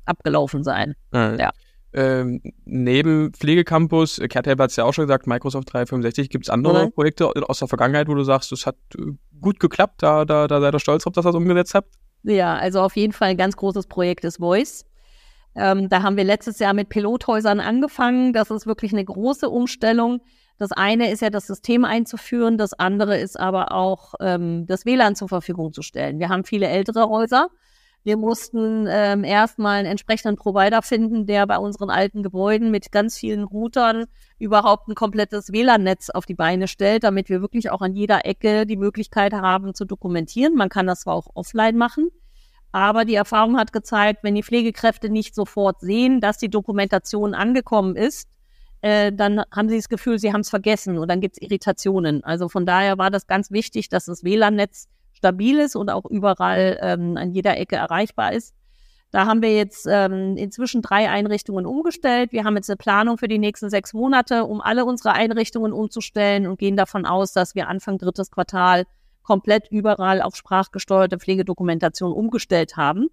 abgelaufen 0.05 0.63
sein. 0.63 0.95
Ja. 1.13 1.35
ja. 1.35 1.51
Ähm, 1.93 2.41
neben 2.65 3.33
Pflegecampus, 3.33 4.19
äh, 4.19 4.27
Kehrthelber 4.27 4.65
hat 4.65 4.71
es 4.71 4.75
ja 4.75 4.83
auch 4.83 4.93
schon 4.93 5.07
gesagt, 5.07 5.27
Microsoft 5.27 5.71
365, 5.71 6.29
gibt 6.29 6.45
es 6.45 6.49
andere 6.49 6.87
mhm. 6.87 6.91
Projekte 6.91 7.31
aus 7.49 7.59
der 7.59 7.69
Vergangenheit, 7.69 8.09
wo 8.09 8.15
du 8.15 8.23
sagst, 8.23 8.51
es 8.51 8.65
hat 8.65 8.75
äh, 8.97 9.13
gut 9.39 9.59
geklappt, 9.61 10.03
da, 10.03 10.25
da, 10.25 10.47
da 10.47 10.59
seid 10.59 10.73
ihr 10.75 10.79
stolz 10.79 11.03
drauf, 11.03 11.13
dass 11.13 11.25
ihr 11.25 11.29
das 11.29 11.35
umgesetzt 11.35 11.73
habt? 11.73 11.95
Ja, 12.23 12.55
also 12.55 12.81
auf 12.81 12.97
jeden 12.97 13.13
Fall 13.13 13.29
ein 13.29 13.37
ganz 13.37 13.55
großes 13.55 13.87
Projekt 13.87 14.25
ist 14.25 14.37
Voice. 14.37 14.85
Ähm, 15.55 15.89
da 15.89 16.03
haben 16.03 16.17
wir 16.17 16.23
letztes 16.23 16.59
Jahr 16.59 16.73
mit 16.73 16.89
Pilothäusern 16.89 17.59
angefangen. 17.59 18.33
Das 18.33 18.51
ist 18.51 18.67
wirklich 18.67 18.93
eine 18.93 19.05
große 19.05 19.49
Umstellung. 19.49 20.21
Das 20.57 20.71
eine 20.71 21.11
ist 21.11 21.21
ja 21.21 21.29
das 21.29 21.47
System 21.47 21.83
einzuführen, 21.83 22.57
das 22.57 22.73
andere 22.73 23.17
ist 23.17 23.37
aber 23.37 23.73
auch 23.73 24.13
ähm, 24.21 24.65
das 24.67 24.85
WLAN 24.85 25.15
zur 25.15 25.27
Verfügung 25.27 25.73
zu 25.73 25.81
stellen. 25.81 26.19
Wir 26.19 26.29
haben 26.29 26.45
viele 26.45 26.67
ältere 26.67 27.09
Häuser 27.09 27.49
wir 28.05 28.17
mussten 28.17 28.85
ähm, 28.87 29.23
erstmal 29.23 29.79
einen 29.79 29.87
entsprechenden 29.87 30.35
Provider 30.35 30.83
finden, 30.83 31.25
der 31.25 31.47
bei 31.47 31.57
unseren 31.57 31.89
alten 31.89 32.21
Gebäuden 32.21 32.69
mit 32.69 32.91
ganz 32.91 33.17
vielen 33.17 33.43
Routern 33.43 34.05
überhaupt 34.37 34.87
ein 34.87 34.93
komplettes 34.93 35.51
WLAN-Netz 35.51 36.11
auf 36.11 36.27
die 36.27 36.35
Beine 36.35 36.67
stellt, 36.67 37.03
damit 37.03 37.29
wir 37.29 37.41
wirklich 37.41 37.71
auch 37.71 37.81
an 37.81 37.95
jeder 37.95 38.23
Ecke 38.27 38.67
die 38.67 38.77
Möglichkeit 38.77 39.33
haben 39.33 39.73
zu 39.73 39.85
dokumentieren. 39.85 40.53
Man 40.53 40.69
kann 40.69 40.85
das 40.85 41.01
zwar 41.01 41.15
auch 41.15 41.29
offline 41.33 41.77
machen, 41.77 42.09
aber 42.75 43.05
die 43.05 43.15
Erfahrung 43.15 43.57
hat 43.57 43.71
gezeigt, 43.71 44.19
wenn 44.23 44.35
die 44.35 44.43
Pflegekräfte 44.43 45.09
nicht 45.09 45.33
sofort 45.33 45.79
sehen, 45.79 46.19
dass 46.19 46.37
die 46.37 46.49
Dokumentation 46.49 47.33
angekommen 47.33 47.95
ist, 47.95 48.27
äh, 48.81 49.13
dann 49.13 49.43
haben 49.49 49.69
sie 49.69 49.77
das 49.77 49.87
Gefühl, 49.87 50.19
sie 50.19 50.33
haben 50.33 50.41
es 50.41 50.49
vergessen 50.49 50.97
und 50.97 51.07
dann 51.07 51.21
gibt 51.21 51.37
es 51.37 51.41
Irritationen. 51.41 52.21
Also 52.25 52.49
von 52.49 52.65
daher 52.65 52.97
war 52.97 53.11
das 53.11 53.27
ganz 53.27 53.49
wichtig, 53.49 53.87
dass 53.87 54.03
das 54.03 54.25
WLAN-Netz 54.25 54.89
stabil 55.13 55.57
ist 55.57 55.77
und 55.77 55.89
auch 55.89 56.03
überall 56.03 56.77
ähm, 56.81 57.15
an 57.15 57.31
jeder 57.31 57.57
Ecke 57.57 57.77
erreichbar 57.77 58.33
ist. 58.33 58.53
Da 59.09 59.25
haben 59.25 59.41
wir 59.41 59.55
jetzt 59.55 59.87
ähm, 59.89 60.35
inzwischen 60.35 60.81
drei 60.81 61.09
Einrichtungen 61.09 61.65
umgestellt. 61.65 62.33
Wir 62.33 62.43
haben 62.43 62.57
jetzt 62.57 62.69
eine 62.69 62.75
Planung 62.75 63.17
für 63.17 63.29
die 63.29 63.39
nächsten 63.39 63.69
sechs 63.69 63.93
Monate, 63.93 64.43
um 64.43 64.59
alle 64.59 64.83
unsere 64.83 65.13
Einrichtungen 65.13 65.71
umzustellen 65.71 66.45
und 66.45 66.59
gehen 66.59 66.75
davon 66.75 67.05
aus, 67.05 67.31
dass 67.31 67.55
wir 67.55 67.69
Anfang 67.69 67.99
drittes 67.99 68.31
Quartal 68.31 68.83
komplett 69.25 69.67
überall 69.71 70.21
auf 70.21 70.35
sprachgesteuerte 70.35 71.17
Pflegedokumentation 71.17 72.13
umgestellt 72.13 72.77
haben. 72.77 73.09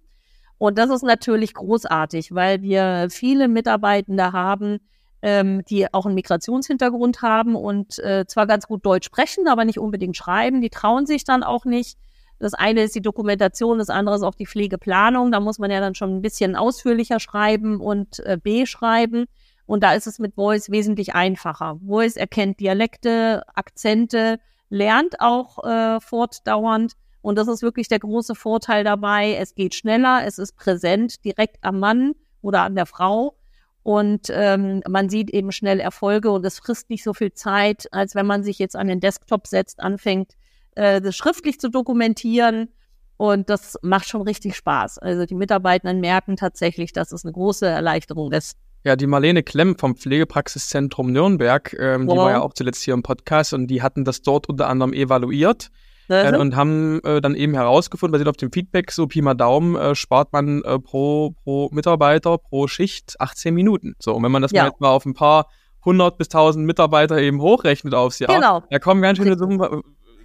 Und 0.57 0.77
das 0.77 0.89
ist 0.89 1.03
natürlich 1.03 1.53
großartig, 1.53 2.33
weil 2.33 2.61
wir 2.61 3.07
viele 3.09 3.47
Mitarbeitende 3.47 4.31
haben, 4.31 4.79
ähm, 5.21 5.63
die 5.65 5.91
auch 5.93 6.05
einen 6.05 6.15
Migrationshintergrund 6.15 7.21
haben 7.21 7.55
und 7.55 7.99
äh, 7.99 8.25
zwar 8.27 8.47
ganz 8.47 8.67
gut 8.67 8.85
Deutsch 8.85 9.05
sprechen, 9.05 9.47
aber 9.47 9.65
nicht 9.65 9.79
unbedingt 9.79 10.15
schreiben. 10.15 10.61
Die 10.61 10.69
trauen 10.69 11.05
sich 11.05 11.23
dann 11.23 11.43
auch 11.43 11.65
nicht. 11.65 11.97
Das 12.39 12.53
eine 12.53 12.83
ist 12.83 12.95
die 12.95 13.01
Dokumentation, 13.01 13.77
das 13.77 13.89
andere 13.89 14.15
ist 14.15 14.23
auch 14.23 14.35
die 14.35 14.45
Pflegeplanung. 14.45 15.31
Da 15.31 15.39
muss 15.39 15.59
man 15.59 15.71
ja 15.71 15.79
dann 15.79 15.95
schon 15.95 16.17
ein 16.17 16.21
bisschen 16.21 16.55
ausführlicher 16.55 17.19
schreiben 17.19 17.79
und 17.79 18.19
äh, 18.19 18.37
beschreiben. 18.41 19.25
Und 19.65 19.81
da 19.81 19.93
ist 19.93 20.07
es 20.07 20.19
mit 20.19 20.35
Voice 20.35 20.69
wesentlich 20.69 21.15
einfacher. 21.15 21.79
Voice 21.85 22.17
erkennt 22.17 22.59
Dialekte, 22.59 23.43
Akzente, 23.55 24.39
lernt 24.73 25.21
auch 25.21 25.63
äh, 25.63 25.99
fortdauernd. 26.01 26.93
Und 27.21 27.37
das 27.37 27.47
ist 27.47 27.61
wirklich 27.61 27.87
der 27.87 27.99
große 27.99 28.33
Vorteil 28.35 28.83
dabei. 28.83 29.35
Es 29.35 29.55
geht 29.55 29.75
schneller, 29.75 30.23
es 30.25 30.39
ist 30.39 30.57
präsent, 30.57 31.23
direkt 31.23 31.63
am 31.63 31.79
Mann 31.79 32.15
oder 32.41 32.63
an 32.63 32.75
der 32.75 32.87
Frau. 32.87 33.37
und 33.83 34.27
ähm, 34.29 34.81
man 34.87 35.09
sieht 35.09 35.29
eben 35.29 35.51
schnell 35.51 35.79
Erfolge 35.79 36.31
und 36.31 36.45
es 36.45 36.59
frisst 36.59 36.89
nicht 36.89 37.03
so 37.03 37.13
viel 37.13 37.33
Zeit, 37.33 37.87
als 37.91 38.15
wenn 38.15 38.25
man 38.25 38.41
sich 38.43 38.57
jetzt 38.57 38.75
an 38.77 38.87
den 38.87 39.01
Desktop 39.01 39.45
setzt, 39.47 39.81
anfängt, 39.81 40.33
äh, 40.75 41.01
das 41.01 41.15
schriftlich 41.15 41.59
zu 41.59 41.69
dokumentieren. 41.69 42.69
Und 43.17 43.49
das 43.49 43.77
macht 43.83 44.07
schon 44.07 44.21
richtig 44.23 44.55
Spaß. 44.55 44.97
Also 44.99 45.25
die 45.25 45.35
Mitarbeitenden 45.35 45.99
merken 46.01 46.35
tatsächlich, 46.35 46.93
dass 46.93 47.11
es 47.11 47.25
eine 47.25 47.33
große 47.33 47.67
Erleichterung 47.67 48.31
ist. 48.31 48.57
Ja, 48.83 48.95
die 48.97 49.07
Marlene 49.07 49.43
Klemm 49.43 49.77
vom 49.77 49.95
Pflegepraxiszentrum 49.95 51.11
Nürnberg, 51.11 51.73
ähm, 51.79 52.05
wow. 52.07 52.13
die 52.13 52.19
war 52.19 52.31
ja 52.31 52.41
auch 52.41 52.53
zuletzt 52.53 52.83
hier 52.83 52.93
im 52.93 53.03
Podcast 53.03 53.53
und 53.53 53.67
die 53.67 53.81
hatten 53.81 54.03
das 54.03 54.21
dort 54.21 54.49
unter 54.49 54.67
anderem 54.67 54.93
evaluiert. 54.93 55.69
Äh, 56.09 56.37
und 56.37 56.55
haben 56.55 56.99
äh, 57.05 57.21
dann 57.21 57.33
eben 57.33 57.53
herausgefunden, 57.53 58.11
basiert 58.11 58.27
auf 58.27 58.35
dem 58.35 58.51
Feedback, 58.51 58.91
so 58.91 59.07
Pi 59.07 59.21
mal 59.21 59.35
Daumen, 59.35 59.75
äh, 59.75 59.95
spart 59.95 60.33
man 60.33 60.61
äh, 60.63 60.77
pro, 60.77 61.33
pro 61.43 61.69
Mitarbeiter, 61.71 62.37
pro 62.37 62.67
Schicht 62.67 63.15
18 63.19 63.53
Minuten. 63.53 63.95
So, 63.99 64.13
und 64.13 64.23
wenn 64.23 64.31
man 64.31 64.41
das 64.41 64.51
ja. 64.51 64.65
mal, 64.65 64.73
mal 64.79 64.89
auf 64.89 65.05
ein 65.05 65.13
paar 65.13 65.47
hundert 65.85 66.17
bis 66.17 66.27
tausend 66.29 66.65
Mitarbeiter 66.65 67.19
eben 67.19 67.41
hochrechnet 67.41 67.93
aufs 67.93 68.19
Jahr, 68.19 68.33
genau. 68.33 68.63
da 68.69 68.79
kommen 68.79 69.01
ganz 69.01 69.17
schöne 69.17 69.37
Summen 69.37 69.61
äh, 69.61 69.81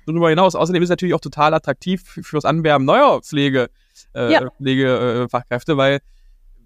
darüber 0.06 0.30
hinaus. 0.30 0.56
Außerdem 0.56 0.82
ist 0.82 0.88
es 0.88 0.90
natürlich 0.90 1.14
auch 1.14 1.20
total 1.20 1.54
attraktiv 1.54 2.02
fürs 2.02 2.44
Anwerben 2.44 2.84
neuer 2.84 3.22
Pflege, 3.22 3.68
äh, 4.14 4.32
ja. 4.32 4.50
Pflegefachkräfte, 4.50 5.76
weil 5.76 6.00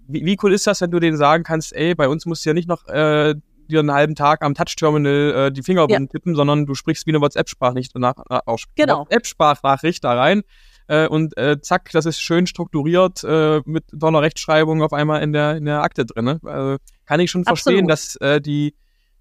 wie, 0.08 0.24
wie 0.24 0.38
cool 0.42 0.52
ist 0.52 0.66
das, 0.66 0.80
wenn 0.80 0.90
du 0.90 1.00
denen 1.00 1.16
sagen 1.16 1.44
kannst, 1.44 1.72
ey, 1.74 1.94
bei 1.94 2.08
uns 2.08 2.26
musst 2.26 2.44
du 2.44 2.50
ja 2.50 2.54
nicht 2.54 2.68
noch 2.68 2.86
äh, 2.88 3.34
dir 3.68 3.80
einen 3.80 3.92
halben 3.92 4.14
Tag 4.14 4.42
am 4.42 4.54
Touch-Terminal 4.54 5.46
äh, 5.48 5.52
die 5.52 5.62
Finger 5.62 5.86
ja. 5.88 5.98
tippen, 6.06 6.34
sondern 6.34 6.66
du 6.66 6.74
sprichst 6.74 7.06
wie 7.06 7.10
eine 7.10 7.20
WhatsApp-Sprachnachricht 7.20 7.96
nach, 7.96 8.14
äh, 8.28 8.40
genau. 8.76 9.00
WhatsApp-Sprachnachricht 9.00 10.04
da 10.04 10.14
rein. 10.14 10.42
Äh, 10.88 11.06
und 11.06 11.36
äh, 11.36 11.60
zack, 11.60 11.90
das 11.92 12.06
ist 12.06 12.20
schön 12.20 12.46
strukturiert 12.46 13.22
äh, 13.24 13.60
mit 13.64 13.84
toller 13.98 14.22
Rechtschreibung 14.22 14.82
auf 14.82 14.92
einmal 14.92 15.22
in 15.22 15.32
der, 15.32 15.56
in 15.56 15.64
der 15.64 15.82
Akte 15.82 16.04
drin. 16.04 16.24
Ne? 16.24 16.40
Also, 16.44 16.76
kann 17.06 17.20
ich 17.20 17.30
schon 17.30 17.46
Absolut. 17.46 17.78
verstehen, 17.78 17.88
dass 17.88 18.16
äh, 18.16 18.40
die 18.40 18.74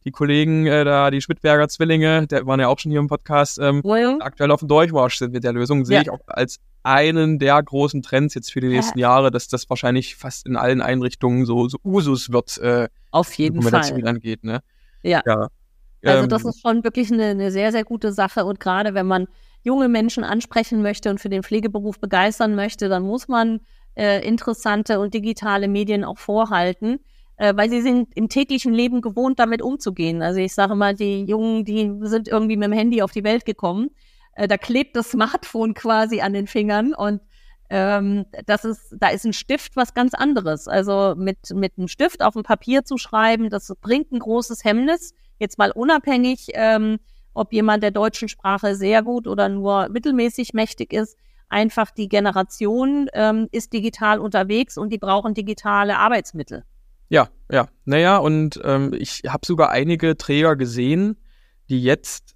die 0.04 0.12
Kollegen 0.12 0.66
äh, 0.66 0.84
da, 0.84 1.12
die 1.12 1.22
Schmidberger 1.22 1.68
Zwillinge, 1.68 2.28
der 2.28 2.46
waren 2.46 2.60
ja 2.60 2.68
auch 2.68 2.80
schon 2.80 2.92
hier 2.92 3.00
im 3.00 3.08
Podcast, 3.08 3.60
ähm, 3.60 3.82
ja. 3.84 4.18
aktuell 4.20 4.52
auf 4.52 4.60
dem 4.60 4.68
Durchmarsch 4.68 5.18
sind 5.18 5.34
mit 5.34 5.44
der 5.44 5.54
Lösung, 5.54 5.86
sehe 5.86 5.98
ja. 5.98 6.02
ich 6.02 6.10
auch 6.10 6.20
als 6.28 6.60
einen 6.84 7.38
der 7.38 7.62
großen 7.62 8.02
Trends 8.02 8.34
jetzt 8.34 8.52
für 8.52 8.62
die 8.62 8.70
nächsten 8.70 8.98
ja. 8.98 9.10
Jahre, 9.10 9.30
dass 9.30 9.48
das 9.48 9.70
wahrscheinlich 9.70 10.16
fast 10.16 10.48
in 10.48 10.56
allen 10.56 10.82
Einrichtungen 10.82 11.46
so, 11.46 11.68
so 11.68 11.78
Usus 11.84 12.32
wird, 12.32 12.58
äh, 12.58 12.88
auf 13.12 13.32
jeden 13.34 13.62
Fall 13.62 14.08
angeht. 14.08 14.44
Ne? 14.44 14.62
Ja. 15.04 15.22
ja. 15.26 15.48
Also 16.04 16.26
das 16.26 16.44
ähm, 16.44 16.50
ist 16.50 16.62
schon 16.62 16.84
wirklich 16.84 17.12
eine, 17.12 17.26
eine 17.26 17.52
sehr, 17.52 17.72
sehr 17.72 17.84
gute 17.84 18.12
Sache 18.12 18.46
und 18.46 18.60
gerade 18.60 18.96
wenn 18.96 19.06
man 19.06 19.28
junge 19.64 19.88
Menschen 19.88 20.24
ansprechen 20.24 20.82
möchte 20.82 21.12
und 21.12 21.20
für 21.20 21.30
den 21.30 21.44
Pflegeberuf 21.44 22.00
begeistern 22.00 22.56
möchte, 22.56 22.90
dann 22.90 23.04
muss 23.04 23.28
man 23.28 23.60
äh, 23.94 24.28
interessante 24.28 25.00
und 25.00 25.14
digitale 25.14 25.68
Medien 25.68 26.04
auch 26.04 26.18
vorhalten 26.18 27.00
äh, 27.42 27.58
weil 27.58 27.72
sie 27.72 27.82
sind 27.82 28.10
im 28.14 28.30
täglichen 28.30 28.72
Leben 28.72 29.02
gewohnt, 29.02 29.40
damit 29.40 29.64
umzugehen. 29.64 30.22
Also 30.22 30.40
ich 30.40 30.54
sage 30.54 30.76
mal, 30.76 30.94
die 30.94 31.24
Jungen, 31.24 31.66
die 31.66 31.92
sind 32.04 32.28
irgendwie 32.28 32.56
mit 32.56 32.68
dem 32.68 32.72
Handy 32.72 33.02
auf 33.02 33.14
die 33.14 33.24
Welt 33.24 33.46
gekommen. 33.46 33.90
Äh, 34.36 34.48
da 34.48 34.58
klebt 34.58 34.96
das 34.96 35.10
Smartphone 35.12 35.74
quasi 35.74 36.22
an 36.22 36.34
den 36.34 36.46
Fingern 36.46 36.94
und 36.94 37.20
ähm, 37.72 38.26
das 38.46 38.64
ist, 38.64 38.96
da 39.00 39.10
ist 39.10 39.26
ein 39.26 39.34
Stift 39.34 39.76
was 39.76 39.96
ganz 39.96 40.14
anderes. 40.14 40.68
Also 40.68 41.16
mit, 41.18 41.50
mit 41.56 41.80
einem 41.80 41.88
Stift 41.88 42.22
auf 42.22 42.36
dem 42.36 42.44
Papier 42.44 42.84
zu 42.84 42.98
schreiben, 42.98 43.50
das 43.50 43.74
bringt 43.82 44.12
ein 44.12 44.20
großes 44.20 44.64
Hemmnis. 44.64 45.16
Jetzt 45.40 45.58
mal 45.58 45.72
unabhängig, 45.72 46.50
ähm, 46.54 47.00
ob 47.34 47.54
jemand 47.54 47.82
der 47.82 47.92
deutschen 47.92 48.30
Sprache 48.30 48.76
sehr 48.76 49.02
gut 49.02 49.26
oder 49.26 49.50
nur 49.50 49.90
mittelmäßig 49.90 50.54
mächtig 50.54 50.94
ist. 50.94 51.18
Einfach 51.50 51.90
die 51.90 52.08
Generation 52.08 53.10
ähm, 53.14 53.48
ist 53.52 53.74
digital 53.74 54.20
unterwegs 54.20 54.78
und 54.78 54.94
die 54.94 55.00
brauchen 55.00 55.34
digitale 55.34 55.98
Arbeitsmittel. 55.98 56.66
Ja, 57.12 57.28
ja. 57.52 57.68
Naja, 57.84 58.18
und 58.18 58.60
ähm, 58.64 58.94
ich 58.98 59.24
habe 59.28 59.46
sogar 59.46 59.70
einige 59.70 60.16
Träger 60.16 60.56
gesehen, 60.56 61.18
die 61.70 61.84
jetzt 61.84 62.36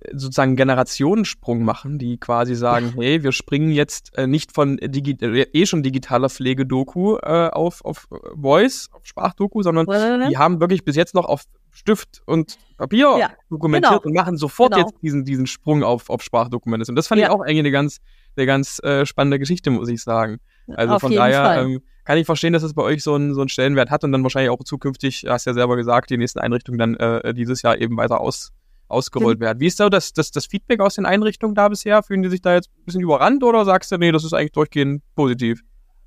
äh, 0.00 0.16
sozusagen 0.16 0.56
Generationensprung 0.56 1.62
machen, 1.62 1.98
die 1.98 2.16
quasi 2.16 2.54
sagen, 2.54 2.94
hey, 2.96 3.22
wir 3.22 3.32
springen 3.32 3.70
jetzt 3.70 4.16
äh, 4.16 4.26
nicht 4.26 4.52
von 4.52 4.78
Digi 4.78 5.18
äh, 5.20 5.42
eh 5.52 5.66
schon 5.66 5.82
digitaler 5.82 6.30
Pflegedoku 6.30 7.18
äh, 7.18 7.50
auf, 7.50 7.84
auf 7.84 8.08
äh, 8.10 8.16
Voice, 8.34 8.88
auf 8.92 9.04
Sprachdoku, 9.04 9.62
sondern 9.62 9.86
die 10.30 10.38
haben 10.38 10.58
wirklich 10.58 10.86
bis 10.86 10.96
jetzt 10.96 11.14
noch 11.14 11.26
auf 11.26 11.42
Stift 11.70 12.22
und 12.24 12.56
Papier 12.78 13.18
ja, 13.18 13.30
dokumentiert 13.50 14.02
genau. 14.04 14.04
und 14.04 14.14
machen 14.14 14.38
sofort 14.38 14.72
genau. 14.72 14.86
jetzt 14.86 15.02
diesen, 15.02 15.26
diesen 15.26 15.46
Sprung 15.46 15.82
auf, 15.82 16.08
auf 16.08 16.22
Sprachdokumente. 16.22 16.90
Und 16.90 16.96
das 16.96 17.08
fand 17.08 17.20
ja. 17.20 17.26
ich 17.26 17.30
auch 17.30 17.42
eigentlich 17.42 17.58
eine 17.58 17.72
ganz, 17.72 18.00
eine 18.36 18.46
ganz 18.46 18.82
äh, 18.82 19.04
spannende 19.04 19.38
Geschichte, 19.38 19.70
muss 19.70 19.90
ich 19.90 20.02
sagen. 20.02 20.38
Also 20.66 20.94
auf 20.94 21.02
von 21.02 21.12
daher 21.12 21.60
ähm, 21.60 21.82
kann 22.04 22.18
ich 22.18 22.26
verstehen, 22.26 22.52
dass 22.52 22.62
es 22.62 22.74
bei 22.74 22.82
euch 22.82 23.02
so 23.02 23.14
einen, 23.14 23.34
so 23.34 23.40
einen 23.40 23.48
Stellenwert 23.48 23.90
hat 23.90 24.04
und 24.04 24.12
dann 24.12 24.22
wahrscheinlich 24.22 24.50
auch 24.50 24.62
zukünftig, 24.62 25.24
hast 25.28 25.46
ja 25.46 25.54
selber 25.54 25.76
gesagt, 25.76 26.10
die 26.10 26.18
nächsten 26.18 26.38
Einrichtungen 26.38 26.78
dann 26.78 26.94
äh, 26.96 27.34
dieses 27.34 27.62
Jahr 27.62 27.78
eben 27.78 27.96
weiter 27.96 28.20
aus, 28.20 28.52
ausgerollt 28.88 29.40
werden. 29.40 29.60
Wie 29.60 29.66
ist 29.66 29.80
da 29.80 29.88
das, 29.90 30.12
das, 30.12 30.30
das 30.30 30.46
Feedback 30.46 30.80
aus 30.80 30.96
den 30.96 31.06
Einrichtungen 31.06 31.54
da 31.54 31.68
bisher? 31.68 32.02
Fühlen 32.02 32.22
die 32.22 32.28
sich 32.28 32.42
da 32.42 32.54
jetzt 32.54 32.68
ein 32.68 32.84
bisschen 32.84 33.02
überrannt 33.02 33.42
oder 33.42 33.64
sagst 33.64 33.90
du, 33.90 33.96
nee, 33.96 34.12
das 34.12 34.24
ist 34.24 34.34
eigentlich 34.34 34.52
durchgehend 34.52 35.02
positiv? 35.14 35.62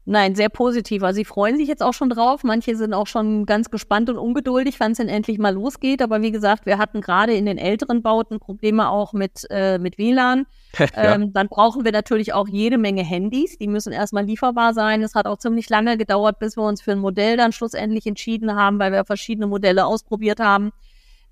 Nein, 0.10 0.36
sehr 0.36 0.48
positiv. 0.48 1.04
Also 1.04 1.18
sie 1.18 1.26
freuen 1.26 1.58
sich 1.58 1.68
jetzt 1.68 1.84
auch 1.84 1.94
schon 1.94 2.10
drauf. 2.10 2.46
Manche 2.46 2.78
sind 2.78 2.94
auch 2.94 3.08
schon 3.08 3.46
ganz 3.46 3.70
gespannt 3.70 4.10
und 4.10 4.18
ungeduldig, 4.18 4.80
wann 4.80 4.94
es 4.94 5.00
denn 5.00 5.10
endlich 5.10 5.38
mal 5.38 5.54
losgeht. 5.54 6.02
Aber 6.02 6.22
wie 6.22 6.32
gesagt, 6.32 6.66
wir 6.66 6.78
hatten 6.78 7.02
gerade 7.02 7.34
in 7.34 7.46
den 7.46 7.58
älteren 7.58 8.02
Bauten 8.02 8.40
Probleme 8.40 8.90
auch 8.90 9.12
mit, 9.12 9.46
äh, 9.50 9.78
mit 9.80 9.98
WLAN. 9.98 10.46
ja. 10.80 10.88
ähm, 10.96 11.34
dann 11.34 11.50
brauchen 11.50 11.84
wir 11.84 11.92
natürlich 11.92 12.32
auch 12.32 12.48
jede 12.48 12.78
Menge 12.78 13.04
Handys. 13.04 13.58
Die 13.58 13.68
müssen 13.68 13.92
erstmal 13.92 14.24
lieferbar 14.24 14.74
sein. 14.74 15.04
Es 15.04 15.14
hat 15.14 15.28
auch 15.28 15.40
ziemlich 15.40 15.70
lange 15.70 15.98
gedauert, 15.98 16.40
bis 16.40 16.56
wir 16.56 16.64
uns 16.64 16.82
für 16.82 16.94
ein 16.94 17.00
Modell 17.00 17.36
dann 17.36 17.52
schlussendlich 17.52 18.08
entschieden 18.08 18.56
haben, 18.56 18.80
weil 18.80 18.94
wir 18.94 19.04
verschiedene 19.04 19.48
Modelle 19.48 19.86
ausprobiert 19.86 20.40
haben. 20.40 20.72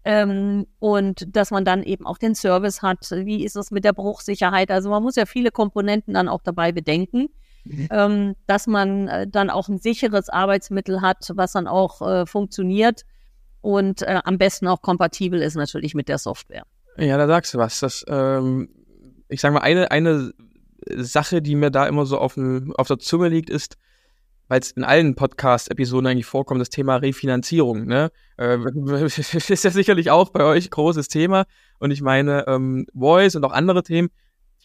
Ähm, 0.03 0.67
und 0.79 1.33
dass 1.33 1.49
man 1.49 1.63
dann 1.63 1.81
eben 1.81 2.05
auch 2.05 2.17
den 2.17 2.35
Service 2.35 2.81
hat. 2.81 3.09
Wie 3.09 3.45
ist 3.45 3.55
es 3.55 3.71
mit 3.71 3.85
der 3.85 3.93
Bruchsicherheit? 3.93 4.69
Also 4.69 4.89
man 4.89 5.01
muss 5.01 5.15
ja 5.15 5.25
viele 5.25 5.51
Komponenten 5.51 6.13
dann 6.13 6.27
auch 6.27 6.41
dabei 6.43 6.73
bedenken. 6.73 7.29
Mhm. 7.65 7.87
ähm, 7.91 8.35
dass 8.47 8.67
man 8.67 9.07
äh, 9.07 9.27
dann 9.27 9.49
auch 9.49 9.67
ein 9.67 9.79
sicheres 9.79 10.29
Arbeitsmittel 10.29 11.01
hat, 11.01 11.31
was 11.33 11.53
dann 11.53 11.67
auch 11.67 12.01
äh, 12.01 12.25
funktioniert 12.25 13.01
und 13.61 14.03
äh, 14.03 14.21
am 14.23 14.37
besten 14.37 14.67
auch 14.67 14.83
kompatibel 14.83 15.41
ist 15.41 15.55
natürlich 15.55 15.95
mit 15.95 16.07
der 16.07 16.19
Software. 16.19 16.67
Ja, 16.97 17.17
da 17.17 17.25
sagst 17.25 17.53
du 17.53 17.57
was. 17.57 17.79
Das, 17.79 18.05
ähm, 18.07 18.69
ich 19.27 19.41
sage 19.41 19.55
mal, 19.55 19.61
eine, 19.61 19.89
eine 19.89 20.33
Sache, 20.87 21.41
die 21.41 21.55
mir 21.55 21.71
da 21.71 21.87
immer 21.87 22.05
so 22.05 22.19
auf, 22.19 22.35
dem, 22.35 22.73
auf 22.75 22.87
der 22.87 22.99
Zunge 22.99 23.27
liegt, 23.29 23.49
ist, 23.49 23.77
weil 24.47 24.59
es 24.59 24.69
in 24.69 24.83
allen 24.83 25.15
Podcast-Episoden 25.15 26.05
eigentlich 26.05 26.27
vorkommt, 26.27 26.61
das 26.61 26.69
Thema 26.69 26.97
Refinanzierung. 26.97 27.85
Ne? 27.85 28.11
Äh, 28.37 28.57
ist 29.05 29.63
ja 29.63 29.71
sicherlich 29.71 30.11
auch 30.11 30.29
bei 30.29 30.43
euch 30.43 30.69
großes 30.69 31.07
Thema. 31.07 31.45
Und 31.79 31.89
ich 31.89 32.01
meine, 32.01 32.45
ähm, 32.47 32.85
Voice 32.93 33.35
und 33.35 33.43
auch 33.43 33.51
andere 33.51 33.81
Themen, 33.81 34.09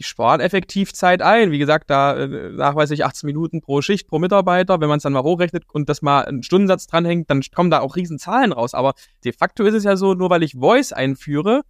die 0.00 0.04
sparen 0.04 0.40
effektiv 0.40 0.94
Zeit 0.94 1.20
ein. 1.20 1.50
Wie 1.50 1.58
gesagt, 1.58 1.90
da 1.90 2.16
äh, 2.16 2.26
nachweislich 2.26 3.04
18 3.04 3.26
Minuten 3.26 3.60
pro 3.60 3.82
Schicht, 3.82 4.08
pro 4.08 4.18
Mitarbeiter. 4.18 4.80
Wenn 4.80 4.88
man 4.88 4.96
es 4.96 5.02
dann 5.02 5.12
mal 5.12 5.22
hochrechnet 5.22 5.64
und 5.70 5.90
das 5.90 6.00
mal 6.00 6.24
einen 6.24 6.42
Stundensatz 6.42 6.86
dranhängt, 6.86 7.28
dann 7.28 7.42
kommen 7.54 7.70
da 7.70 7.80
auch 7.80 7.96
riesen 7.96 8.18
Zahlen 8.18 8.52
raus. 8.52 8.72
Aber 8.72 8.94
de 9.24 9.32
facto 9.32 9.62
ist 9.64 9.74
es 9.74 9.84
ja 9.84 9.96
so, 9.96 10.14
nur 10.14 10.30
weil 10.30 10.42
ich 10.42 10.54
Voice 10.54 10.94
einführe, 10.94 11.60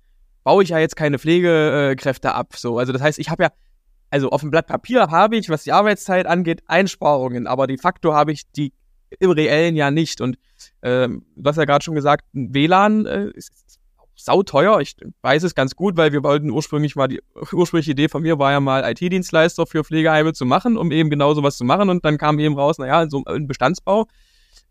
baue 0.45 0.63
ich 0.63 0.69
ja 0.69 0.79
jetzt 0.79 0.95
keine 0.95 1.19
Pflegekräfte 1.19 2.33
ab. 2.33 2.55
So, 2.57 2.79
also 2.79 2.93
das 2.93 3.03
heißt, 3.03 3.19
ich 3.19 3.31
habe 3.31 3.43
ja, 3.43 3.51
also 4.11 4.31
auf 4.31 4.43
dem 4.43 4.53
Blatt 4.53 4.69
Papier 4.69 5.09
habe 5.11 5.37
ich, 5.37 5.51
was 5.51 5.65
die 5.65 5.73
Arbeitszeit 5.73 6.27
angeht, 6.27 6.63
Einsparungen, 6.67 7.49
aber 7.49 7.67
de 7.67 7.79
facto 7.79 8.15
habe 8.15 8.31
ich 8.31 8.49
die 8.53 8.73
im 9.19 9.33
reellen 9.33 9.75
ja 9.75 9.91
nicht. 9.91 10.21
Und 10.21 10.39
ähm, 10.83 11.27
du 11.35 11.49
hast 11.49 11.57
ja 11.57 11.65
gerade 11.65 11.85
schon 11.85 11.97
gesagt, 11.97 12.27
WLAN 12.33 13.07
äh, 13.07 13.31
ist 13.35 13.70
sauteuer. 14.15 14.81
Ich 14.81 14.97
weiß 15.23 15.43
es 15.43 15.55
ganz 15.55 15.75
gut, 15.75 15.97
weil 15.97 16.13
wir 16.13 16.23
wollten 16.23 16.51
ursprünglich 16.51 16.97
mal, 16.97 17.09
die 17.09 17.21
ursprüngliche 17.53 17.93
Idee 17.93 18.09
von 18.09 18.23
mir 18.23 18.39
war 18.39 18.53
ja 18.53 18.61
mal 18.61 18.89
IT-Dienstleister 18.91 19.67
für 19.67 19.85
Pflegeheime 19.85 20.33
zu 20.33 20.45
machen, 20.45 20.77
um 20.77 20.91
eben 20.93 21.11
genau 21.11 21.35
sowas 21.35 21.57
zu 21.57 21.65
machen. 21.65 21.89
Und 21.91 22.05
dann 22.05 22.19
kam 22.19 22.39
eben 22.39 22.59
raus, 22.59 22.79
naja, 22.79 23.09
so 23.09 23.23
ein 23.25 23.47
Bestandsbau, 23.47 24.07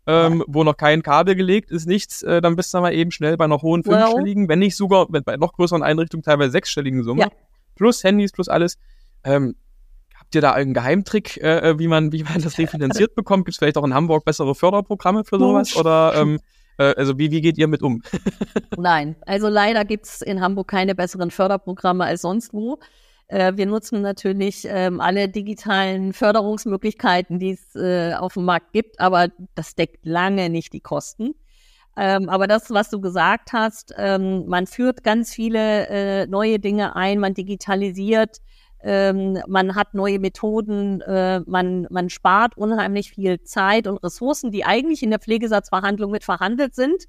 ähm, 0.06 0.44
wo 0.46 0.64
noch 0.64 0.76
kein 0.76 1.02
Kabel 1.02 1.34
gelegt 1.34 1.70
ist, 1.70 1.86
nichts, 1.86 2.22
äh, 2.22 2.40
dann 2.40 2.56
bist 2.56 2.72
du 2.72 2.80
mal 2.80 2.92
eben 2.92 3.10
schnell 3.10 3.36
bei 3.36 3.44
einer 3.44 3.60
hohen 3.60 3.84
fünfstelligen, 3.84 4.48
wenn 4.48 4.58
nicht 4.58 4.76
sogar 4.76 5.06
bei 5.08 5.36
noch 5.36 5.52
größeren 5.52 5.82
Einrichtungen 5.82 6.22
teilweise 6.22 6.52
sechsstelligen 6.52 7.02
Summe. 7.04 7.22
Ja. 7.22 7.28
Plus 7.76 8.02
Handys, 8.02 8.32
plus 8.32 8.48
alles. 8.48 8.78
Ähm, 9.24 9.56
habt 10.18 10.34
ihr 10.34 10.40
da 10.40 10.52
einen 10.52 10.74
Geheimtrick, 10.74 11.36
äh, 11.38 11.70
äh 11.70 11.78
wie 11.78 11.88
man, 11.88 12.12
wie 12.12 12.22
man 12.22 12.40
das 12.40 12.58
refinanziert 12.58 13.14
bekommt? 13.14 13.44
Gibt 13.44 13.54
es 13.54 13.58
vielleicht 13.58 13.76
auch 13.76 13.84
in 13.84 13.94
Hamburg 13.94 14.24
bessere 14.24 14.54
Förderprogramme 14.54 15.24
für 15.24 15.38
sowas? 15.38 15.76
Oder 15.76 16.14
ähm, 16.16 16.36
äh, 16.36 16.38
also 16.76 17.18
wie, 17.18 17.30
wie 17.30 17.40
geht 17.40 17.58
ihr 17.58 17.68
mit 17.68 17.82
um? 17.82 18.02
Nein, 18.76 19.16
also 19.26 19.48
leider 19.48 19.84
gibt 19.84 20.06
es 20.06 20.22
in 20.22 20.40
Hamburg 20.40 20.68
keine 20.68 20.94
besseren 20.94 21.30
Förderprogramme 21.30 22.04
als 22.04 22.22
sonst 22.22 22.52
wo. 22.52 22.78
Äh, 23.30 23.52
wir 23.56 23.66
nutzen 23.66 24.02
natürlich 24.02 24.66
ähm, 24.68 25.00
alle 25.00 25.28
digitalen 25.28 26.12
Förderungsmöglichkeiten, 26.12 27.38
die 27.38 27.50
es 27.52 27.76
äh, 27.76 28.14
auf 28.14 28.34
dem 28.34 28.44
Markt 28.44 28.72
gibt, 28.72 28.98
aber 28.98 29.28
das 29.54 29.74
deckt 29.74 30.04
lange 30.04 30.50
nicht 30.50 30.72
die 30.72 30.80
Kosten. 30.80 31.34
Ähm, 31.96 32.28
aber 32.28 32.46
das, 32.46 32.70
was 32.70 32.90
du 32.90 33.00
gesagt 33.00 33.52
hast, 33.52 33.94
ähm, 33.96 34.46
man 34.46 34.66
führt 34.66 35.04
ganz 35.04 35.32
viele 35.32 35.86
äh, 35.88 36.26
neue 36.26 36.58
Dinge 36.58 36.96
ein, 36.96 37.18
man 37.18 37.34
digitalisiert, 37.34 38.38
ähm, 38.82 39.38
man 39.46 39.74
hat 39.74 39.94
neue 39.94 40.18
Methoden, 40.18 41.00
äh, 41.02 41.40
man, 41.40 41.86
man 41.90 42.08
spart 42.08 42.56
unheimlich 42.56 43.10
viel 43.10 43.42
Zeit 43.42 43.86
und 43.86 43.98
Ressourcen, 43.98 44.50
die 44.50 44.64
eigentlich 44.64 45.02
in 45.02 45.10
der 45.10 45.18
Pflegesatzverhandlung 45.18 46.10
mit 46.10 46.24
verhandelt 46.24 46.74
sind. 46.74 47.04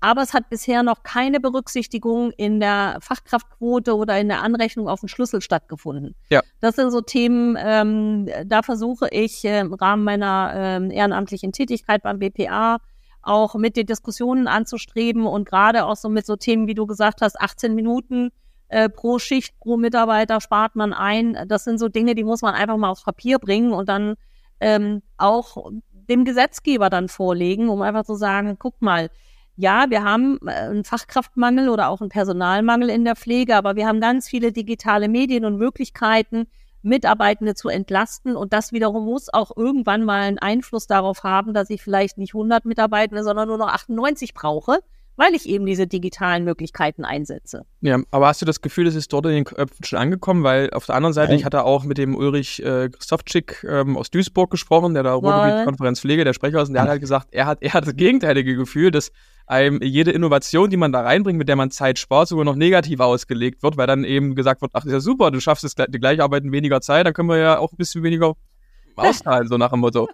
Aber 0.00 0.22
es 0.22 0.34
hat 0.34 0.50
bisher 0.50 0.82
noch 0.82 1.02
keine 1.02 1.40
Berücksichtigung 1.40 2.30
in 2.36 2.60
der 2.60 2.98
Fachkraftquote 3.00 3.96
oder 3.96 4.20
in 4.20 4.28
der 4.28 4.42
Anrechnung 4.42 4.88
auf 4.88 5.00
den 5.00 5.08
Schlüssel 5.08 5.40
stattgefunden. 5.40 6.14
Ja. 6.28 6.42
Das 6.60 6.76
sind 6.76 6.90
so 6.90 7.00
Themen, 7.00 7.56
ähm, 7.58 8.28
da 8.44 8.62
versuche 8.62 9.08
ich 9.10 9.44
äh, 9.44 9.60
im 9.60 9.72
Rahmen 9.72 10.04
meiner 10.04 10.52
ähm, 10.54 10.90
ehrenamtlichen 10.90 11.52
Tätigkeit 11.52 12.02
beim 12.02 12.18
BPA 12.18 12.78
auch 13.22 13.54
mit 13.56 13.76
den 13.76 13.86
Diskussionen 13.86 14.46
anzustreben 14.46 15.26
und 15.26 15.48
gerade 15.48 15.86
auch 15.86 15.96
so 15.96 16.08
mit 16.08 16.26
so 16.26 16.36
Themen, 16.36 16.68
wie 16.68 16.74
du 16.74 16.86
gesagt 16.86 17.22
hast, 17.22 17.40
18 17.40 17.74
Minuten 17.74 18.30
äh, 18.68 18.88
pro 18.88 19.18
Schicht, 19.18 19.58
pro 19.58 19.76
Mitarbeiter 19.76 20.40
spart 20.40 20.76
man 20.76 20.92
ein. 20.92 21.36
Das 21.48 21.64
sind 21.64 21.78
so 21.78 21.88
Dinge, 21.88 22.14
die 22.14 22.24
muss 22.24 22.42
man 22.42 22.54
einfach 22.54 22.76
mal 22.76 22.90
aufs 22.90 23.04
Papier 23.04 23.38
bringen 23.38 23.72
und 23.72 23.88
dann 23.88 24.16
ähm, 24.60 25.02
auch 25.18 25.70
dem 25.92 26.24
Gesetzgeber 26.24 26.90
dann 26.90 27.08
vorlegen, 27.08 27.68
um 27.68 27.82
einfach 27.82 28.04
zu 28.04 28.14
sagen, 28.14 28.56
guck 28.58 28.80
mal, 28.80 29.10
ja, 29.56 29.86
wir 29.88 30.04
haben 30.04 30.38
äh, 30.46 30.50
einen 30.50 30.84
Fachkraftmangel 30.84 31.68
oder 31.68 31.88
auch 31.88 32.00
einen 32.00 32.10
Personalmangel 32.10 32.90
in 32.90 33.04
der 33.04 33.16
Pflege, 33.16 33.56
aber 33.56 33.76
wir 33.76 33.86
haben 33.86 34.00
ganz 34.00 34.28
viele 34.28 34.52
digitale 34.52 35.08
Medien 35.08 35.44
und 35.44 35.56
Möglichkeiten, 35.56 36.46
Mitarbeitende 36.82 37.54
zu 37.54 37.68
entlasten. 37.68 38.36
Und 38.36 38.52
das 38.52 38.72
wiederum 38.72 39.06
muss 39.06 39.32
auch 39.32 39.56
irgendwann 39.56 40.04
mal 40.04 40.22
einen 40.22 40.38
Einfluss 40.38 40.86
darauf 40.86 41.24
haben, 41.24 41.54
dass 41.54 41.70
ich 41.70 41.82
vielleicht 41.82 42.18
nicht 42.18 42.34
100 42.34 42.64
Mitarbeitende, 42.64 43.24
sondern 43.24 43.48
nur 43.48 43.58
noch 43.58 43.68
98 43.68 44.34
brauche, 44.34 44.80
weil 45.16 45.34
ich 45.34 45.48
eben 45.48 45.66
diese 45.66 45.86
digitalen 45.86 46.44
Möglichkeiten 46.44 47.04
einsetze. 47.04 47.64
Ja, 47.80 47.98
aber 48.10 48.28
hast 48.28 48.42
du 48.42 48.46
das 48.46 48.60
Gefühl, 48.60 48.86
es 48.86 48.94
ist 48.94 49.12
dort 49.12 49.26
in 49.26 49.32
den 49.32 49.44
Köpfen 49.44 49.84
schon 49.84 49.98
angekommen? 49.98 50.44
Weil 50.44 50.70
auf 50.70 50.86
der 50.86 50.94
anderen 50.94 51.14
Seite, 51.14 51.34
ich 51.34 51.44
hatte 51.44 51.64
auch 51.64 51.84
mit 51.84 51.98
dem 51.98 52.14
Ulrich 52.14 52.62
äh, 52.62 52.88
Christophczyk 52.90 53.64
ähm, 53.68 53.96
aus 53.96 54.10
Duisburg 54.10 54.50
gesprochen, 54.50 54.94
der 54.94 55.02
da 55.02 55.14
Ruhrgebietskonferenz 55.14 56.00
Pflege, 56.00 56.24
der 56.24 56.34
Sprecher 56.34 56.62
ist, 56.62 56.68
und 56.68 56.74
der 56.74 56.82
hat 56.82 56.90
halt 56.90 57.00
gesagt, 57.00 57.28
er 57.32 57.46
hat, 57.46 57.58
er 57.62 57.72
hat 57.72 57.86
das 57.86 57.96
gegenteilige 57.96 58.56
Gefühl, 58.56 58.90
dass 58.90 59.10
einem 59.46 59.80
jede 59.82 60.10
Innovation, 60.10 60.70
die 60.70 60.76
man 60.76 60.92
da 60.92 61.02
reinbringt, 61.02 61.38
mit 61.38 61.48
der 61.48 61.56
man 61.56 61.70
Zeit 61.70 61.98
spart, 61.98 62.28
sogar 62.28 62.44
noch 62.44 62.56
negativ 62.56 63.00
ausgelegt 63.00 63.62
wird, 63.62 63.76
weil 63.76 63.86
dann 63.86 64.04
eben 64.04 64.34
gesagt 64.34 64.60
wird, 64.60 64.72
ach, 64.74 64.84
ist 64.84 64.92
ja 64.92 65.00
super, 65.00 65.30
du 65.30 65.40
schaffst 65.40 65.64
es 65.64 65.74
die 65.74 65.98
gleiche 65.98 66.22
Arbeit 66.22 66.44
in 66.44 66.52
weniger 66.52 66.80
Zeit, 66.80 67.06
dann 67.06 67.14
können 67.14 67.28
wir 67.28 67.38
ja 67.38 67.58
auch 67.58 67.72
ein 67.72 67.76
bisschen 67.76 68.02
weniger 68.02 68.34
auszahlen, 68.96 69.46
so 69.48 69.56
nach 69.56 69.70
dem 69.70 69.80
Motto. 69.80 70.08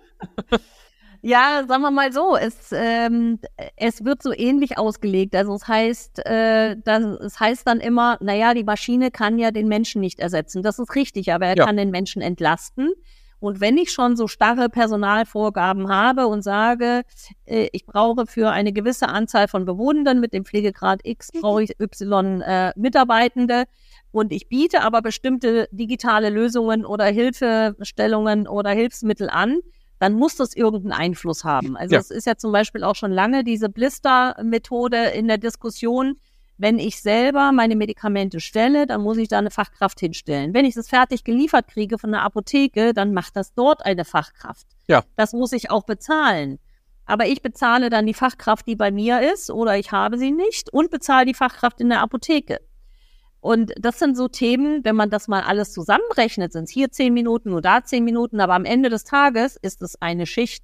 Ja, 1.25 1.65
sagen 1.69 1.83
wir 1.83 1.93
mal 1.93 2.13
so, 2.13 2.37
es, 2.37 2.73
ähm, 2.73 3.39
es 3.77 4.05
wird 4.05 4.23
so 4.25 4.33
ähnlich 4.33 4.77
ausgelegt. 4.77 5.37
Also 5.37 5.55
es 5.55 5.69
heißt, 5.69 6.27
äh, 6.27 6.77
das, 6.85 7.05
es 7.21 7.39
heißt 7.39 7.67
dann 7.67 7.79
immer, 7.79 8.19
naja, 8.21 8.55
die 8.55 8.65
Maschine 8.65 9.13
kann 9.13 9.39
ja 9.39 9.53
den 9.53 9.69
Menschen 9.69 10.01
nicht 10.01 10.19
ersetzen. 10.19 10.63
Das 10.63 10.81
ist 10.81 10.97
richtig, 10.97 11.33
aber 11.33 11.47
er 11.47 11.57
ja. 11.57 11.65
kann 11.65 11.77
den 11.77 11.91
Menschen 11.91 12.23
entlasten. 12.23 12.93
Und 13.39 13.61
wenn 13.61 13.77
ich 13.77 13.93
schon 13.93 14.17
so 14.17 14.29
starre 14.29 14.69
Personalvorgaben 14.69 15.89
habe 15.89 16.27
und 16.27 16.43
sage, 16.43 17.03
äh, 17.45 17.69
ich 17.73 17.87
brauche 17.87 18.27
für 18.27 18.51
eine 18.51 18.73
gewisse 18.73 19.09
Anzahl 19.09 19.47
von 19.47 19.65
Bewohnenden 19.65 20.21
mit 20.21 20.33
dem 20.33 20.45
Pflegegrad 20.45 21.01
X, 21.05 21.31
brauche 21.41 21.63
ich 21.63 21.81
Y 21.81 22.41
äh, 22.41 22.73
Mitarbeitende 22.77 23.65
und 24.11 24.33
ich 24.33 24.49
biete 24.49 24.83
aber 24.83 25.03
bestimmte 25.03 25.69
digitale 25.73 26.31
Lösungen 26.31 26.85
oder 26.85 27.07
Hilfestellungen 27.07 28.47
oder 28.47 28.71
Hilfsmittel 28.71 29.29
an, 29.31 29.59
dann 30.03 30.15
muss 30.15 30.35
das 30.35 30.57
irgendeinen 30.57 30.91
Einfluss 30.91 31.45
haben. 31.45 31.77
Also 31.77 31.95
ja. 31.95 32.01
es 32.01 32.11
ist 32.11 32.27
ja 32.27 32.35
zum 32.37 32.51
Beispiel 32.51 32.83
auch 32.83 32.97
schon 32.97 33.13
lange 33.13 33.45
diese 33.45 33.69
Blister-Methode 33.69 34.97
in 35.11 35.29
der 35.29 35.39
Diskussion, 35.39 36.17
wenn 36.59 36.81
ich 36.81 37.01
selber 37.01 37.53
meine 37.53 37.77
Medikamente 37.77 38.41
stelle, 38.41 38.89
dann 38.89 39.01
muss 39.01 39.17
ich 39.17 39.29
da 39.29 39.39
eine 39.39 39.53
Fachkraft 39.53 40.01
hinstellen. 40.01 40.55
Wenn 40.55 40.65
ich 40.65 40.75
das 40.75 40.89
fertig 40.89 41.23
geliefert 41.23 41.69
kriege 41.69 41.99
von 41.99 42.11
der 42.11 42.23
Apotheke, 42.23 42.93
dann 42.95 43.15
macht 43.15 43.37
das 43.37 43.55
dort 43.55 43.87
eine 43.87 44.05
Fachkraft. 44.05 44.67
Ja. 44.89 45.05
Das 45.15 45.35
muss 45.35 45.53
ich 45.53 45.71
auch 45.71 45.85
bezahlen. 45.85 46.59
Aber 47.07 47.29
ich 47.29 47.41
bezahle 47.41 47.89
dann 47.89 48.05
die 48.05 48.15
Fachkraft, 48.15 48.67
die 48.67 48.75
bei 48.75 48.91
mir 48.91 49.21
ist, 49.33 49.53
oder 49.53 49.79
ich 49.79 49.93
habe 49.93 50.19
sie 50.19 50.33
nicht 50.33 50.73
und 50.73 50.91
bezahle 50.91 51.27
die 51.27 51.35
Fachkraft 51.35 51.81
in 51.81 51.91
der 51.91 52.01
Apotheke. 52.01 52.59
Und 53.43 53.73
das 53.77 53.99
sind 53.99 54.17
so 54.17 54.29
Themen, 54.29 54.85
wenn 54.85 54.95
man 54.95 55.11
das 55.11 55.27
mal 55.27 55.43
alles 55.43 55.73
zusammenrechnet, 55.73 56.53
sind 56.53 56.65
es 56.65 56.71
hier 56.71 56.93
zehn 56.93 57.13
Minuten 57.13 57.51
oder 57.51 57.61
da 57.61 57.85
zehn 57.85 58.05
Minuten, 58.05 58.39
aber 58.39 58.55
am 58.55 58.65
Ende 58.65 58.89
des 58.89 59.03
Tages 59.03 59.57
ist 59.57 59.83
es 59.83 60.01
eine 60.01 60.27
Schicht 60.27 60.63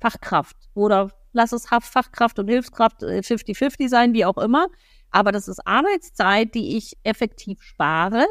Fachkraft 0.00 0.56
oder 0.72 1.10
lass 1.34 1.52
es 1.52 1.68
Fachkraft 1.68 2.38
und 2.38 2.48
Hilfskraft 2.48 3.02
50-50 3.02 3.80
äh, 3.84 3.88
sein, 3.88 4.14
wie 4.14 4.24
auch 4.24 4.38
immer. 4.38 4.68
Aber 5.10 5.30
das 5.30 5.46
ist 5.46 5.66
Arbeitszeit, 5.66 6.54
die 6.54 6.78
ich 6.78 6.96
effektiv 7.02 7.62
spare 7.62 8.24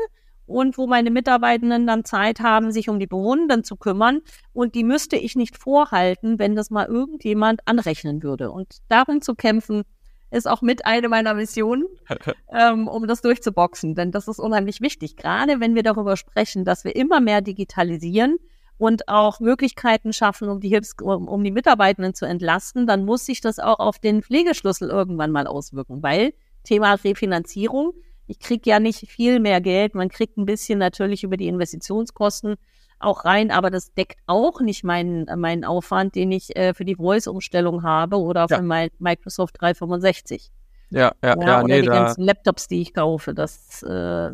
und 0.47 0.79
wo 0.79 0.88
meine 0.88 1.12
Mitarbeitenden 1.12 1.86
dann 1.86 2.05
Zeit 2.05 2.39
haben, 2.39 2.71
sich 2.71 2.89
um 2.89 2.99
die 2.99 3.05
Bewohnenden 3.05 3.63
zu 3.63 3.75
kümmern. 3.75 4.21
Und 4.51 4.73
die 4.73 4.83
müsste 4.83 5.15
ich 5.15 5.36
nicht 5.36 5.60
vorhalten, 5.60 6.39
wenn 6.39 6.55
das 6.55 6.71
mal 6.71 6.88
irgendjemand 6.88 7.62
anrechnen 7.65 8.23
würde. 8.23 8.49
Und 8.49 8.77
darin 8.88 9.21
zu 9.21 9.36
kämpfen, 9.36 9.83
ist 10.31 10.47
auch 10.47 10.61
mit 10.61 10.85
eine 10.85 11.09
meiner 11.09 11.33
Missionen, 11.33 11.85
ähm, 12.51 12.88
um 12.88 13.07
das 13.07 13.21
durchzuboxen. 13.21 13.95
Denn 13.95 14.11
das 14.11 14.27
ist 14.27 14.39
unheimlich 14.39 14.81
wichtig. 14.81 15.15
Gerade 15.15 15.59
wenn 15.59 15.75
wir 15.75 15.83
darüber 15.83 16.17
sprechen, 16.17 16.65
dass 16.65 16.83
wir 16.83 16.95
immer 16.95 17.21
mehr 17.21 17.41
digitalisieren 17.41 18.38
und 18.77 19.07
auch 19.07 19.39
Möglichkeiten 19.39 20.13
schaffen, 20.13 20.49
um 20.49 20.59
die 20.59 20.69
Hilfs 20.69 20.95
um, 21.01 21.27
um 21.27 21.43
die 21.43 21.51
Mitarbeitenden 21.51 22.13
zu 22.13 22.25
entlasten, 22.25 22.88
dann 22.88 23.05
muss 23.05 23.25
sich 23.25 23.41
das 23.41 23.59
auch 23.59 23.79
auf 23.79 23.99
den 23.99 24.21
Pflegeschlüssel 24.21 24.89
irgendwann 24.89 25.31
mal 25.31 25.47
auswirken, 25.47 26.03
weil 26.03 26.33
Thema 26.63 26.95
Refinanzierung. 26.95 27.93
Ich 28.27 28.39
kriege 28.39 28.69
ja 28.69 28.79
nicht 28.79 29.09
viel 29.09 29.39
mehr 29.39 29.61
Geld. 29.61 29.93
Man 29.93 30.09
kriegt 30.09 30.38
ein 30.38 30.45
bisschen 30.45 30.79
natürlich 30.79 31.23
über 31.23 31.38
die 31.38 31.47
Investitionskosten 31.47 32.55
auch 32.99 33.25
rein, 33.25 33.51
aber 33.51 33.69
das 33.69 33.93
deckt 33.93 34.19
auch 34.25 34.62
nicht 34.62 34.84
meinen, 34.84 35.27
meinen 35.39 35.63
Aufwand, 35.63 36.15
den 36.15 36.31
ich 36.31 36.55
äh, 36.55 36.73
für 36.73 36.86
die 36.86 36.95
Voice-Umstellung 36.95 37.84
habe 37.84 38.17
oder 38.17 38.47
ja. 38.49 38.58
für 38.58 38.63
mein 38.63 38.89
Microsoft 38.99 39.60
365. 39.60 40.51
Ja, 40.89 40.99
ja, 40.99 41.13
ja. 41.23 41.29
ja 41.29 41.36
oder 41.60 41.63
nee, 41.63 41.81
die 41.81 41.88
da... 41.88 41.93
ganzen 41.93 42.23
Laptops, 42.23 42.67
die 42.67 42.81
ich 42.81 42.93
kaufe. 42.93 43.34
Das 43.34 43.84
äh, 43.84 44.31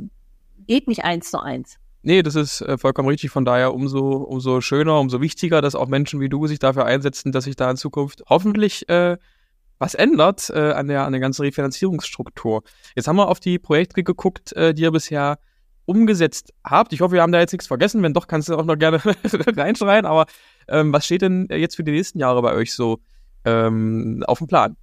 geht 0.68 0.88
nicht 0.88 1.04
eins 1.04 1.32
zu 1.32 1.40
eins. 1.40 1.78
Nee, 2.04 2.24
das 2.24 2.36
ist 2.36 2.62
äh, 2.62 2.78
vollkommen 2.78 3.10
richtig. 3.10 3.30
Von 3.30 3.46
daher 3.46 3.74
umso, 3.74 4.18
umso 4.18 4.62
schöner, 4.62 5.00
umso 5.00 5.22
wichtiger, 5.22 5.62
dass 5.62 5.76
auch 5.76 5.88
Menschen 5.88 6.20
wie 6.20 6.30
du 6.30 6.48
sich 6.48 6.60
dafür 6.60 6.86
einsetzen, 6.86 7.32
dass 7.32 7.44
sich 7.44 7.56
da 7.56 7.70
in 7.70 7.78
Zukunft 7.78 8.24
hoffentlich 8.28 8.90
äh, 8.90 9.18
was 9.78 9.94
ändert 9.94 10.50
äh, 10.50 10.72
an, 10.72 10.88
der, 10.88 11.06
an 11.06 11.12
der 11.12 11.22
ganzen 11.22 11.44
Refinanzierungsstruktur. 11.44 12.64
Jetzt 12.96 13.08
haben 13.08 13.16
wir 13.16 13.28
auf 13.28 13.40
die 13.40 13.60
Projekte 13.60 14.04
geguckt, 14.04 14.54
äh, 14.54 14.74
die 14.74 14.84
ihr 14.84 14.92
bisher 14.92 15.40
umgesetzt 15.86 16.54
habt. 16.64 16.94
Ich 16.94 17.02
hoffe, 17.02 17.14
wir 17.14 17.22
haben 17.22 17.32
da 17.32 17.40
jetzt 17.40 17.52
nichts 17.52 17.68
vergessen. 17.68 18.04
Wenn 18.04 18.14
doch, 18.14 18.28
kannst 18.28 18.50
du 18.50 18.56
auch 18.56 18.66
noch 18.66 18.78
gerne 18.78 19.02
reinschreien. 19.04 20.06
Aber 20.06 20.26
ähm, 20.68 20.94
was 20.94 21.06
steht 21.06 21.22
denn 21.22 21.48
jetzt 21.50 21.76
für 21.76 21.84
die 21.84 21.92
nächsten 21.92 22.20
Jahre 22.20 22.42
bei 22.42 22.54
euch 22.54 22.74
so 22.74 23.00
ähm, 23.46 24.24
auf 24.28 24.38
dem 24.38 24.48
Plan? 24.48 24.78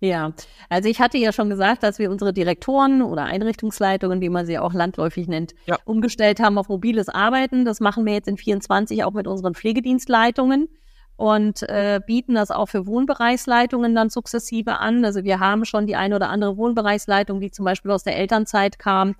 Ja, 0.00 0.32
also 0.68 0.88
ich 0.88 1.00
hatte 1.00 1.18
ja 1.18 1.32
schon 1.32 1.50
gesagt, 1.50 1.82
dass 1.82 1.98
wir 1.98 2.10
unsere 2.10 2.32
Direktoren 2.32 3.02
oder 3.02 3.24
Einrichtungsleitungen, 3.24 4.20
wie 4.20 4.28
man 4.28 4.46
sie 4.46 4.58
auch 4.58 4.72
landläufig 4.72 5.26
nennt, 5.26 5.54
ja. 5.66 5.76
umgestellt 5.84 6.38
haben 6.38 6.56
auf 6.56 6.68
mobiles 6.68 7.08
Arbeiten. 7.08 7.64
Das 7.64 7.80
machen 7.80 8.06
wir 8.06 8.12
jetzt 8.12 8.28
in 8.28 8.36
24 8.36 9.02
auch 9.02 9.12
mit 9.12 9.26
unseren 9.26 9.54
Pflegedienstleitungen 9.54 10.68
und 11.16 11.64
äh, 11.64 12.00
bieten 12.06 12.36
das 12.36 12.52
auch 12.52 12.66
für 12.66 12.86
Wohnbereichsleitungen 12.86 13.92
dann 13.92 14.08
sukzessive 14.08 14.78
an. 14.78 15.04
Also 15.04 15.24
wir 15.24 15.40
haben 15.40 15.64
schon 15.64 15.88
die 15.88 15.96
eine 15.96 16.14
oder 16.14 16.28
andere 16.28 16.56
Wohnbereichsleitung, 16.56 17.40
die 17.40 17.50
zum 17.50 17.64
Beispiel 17.64 17.90
aus 17.90 18.04
der 18.04 18.16
Elternzeit 18.16 18.78
kam. 18.78 19.16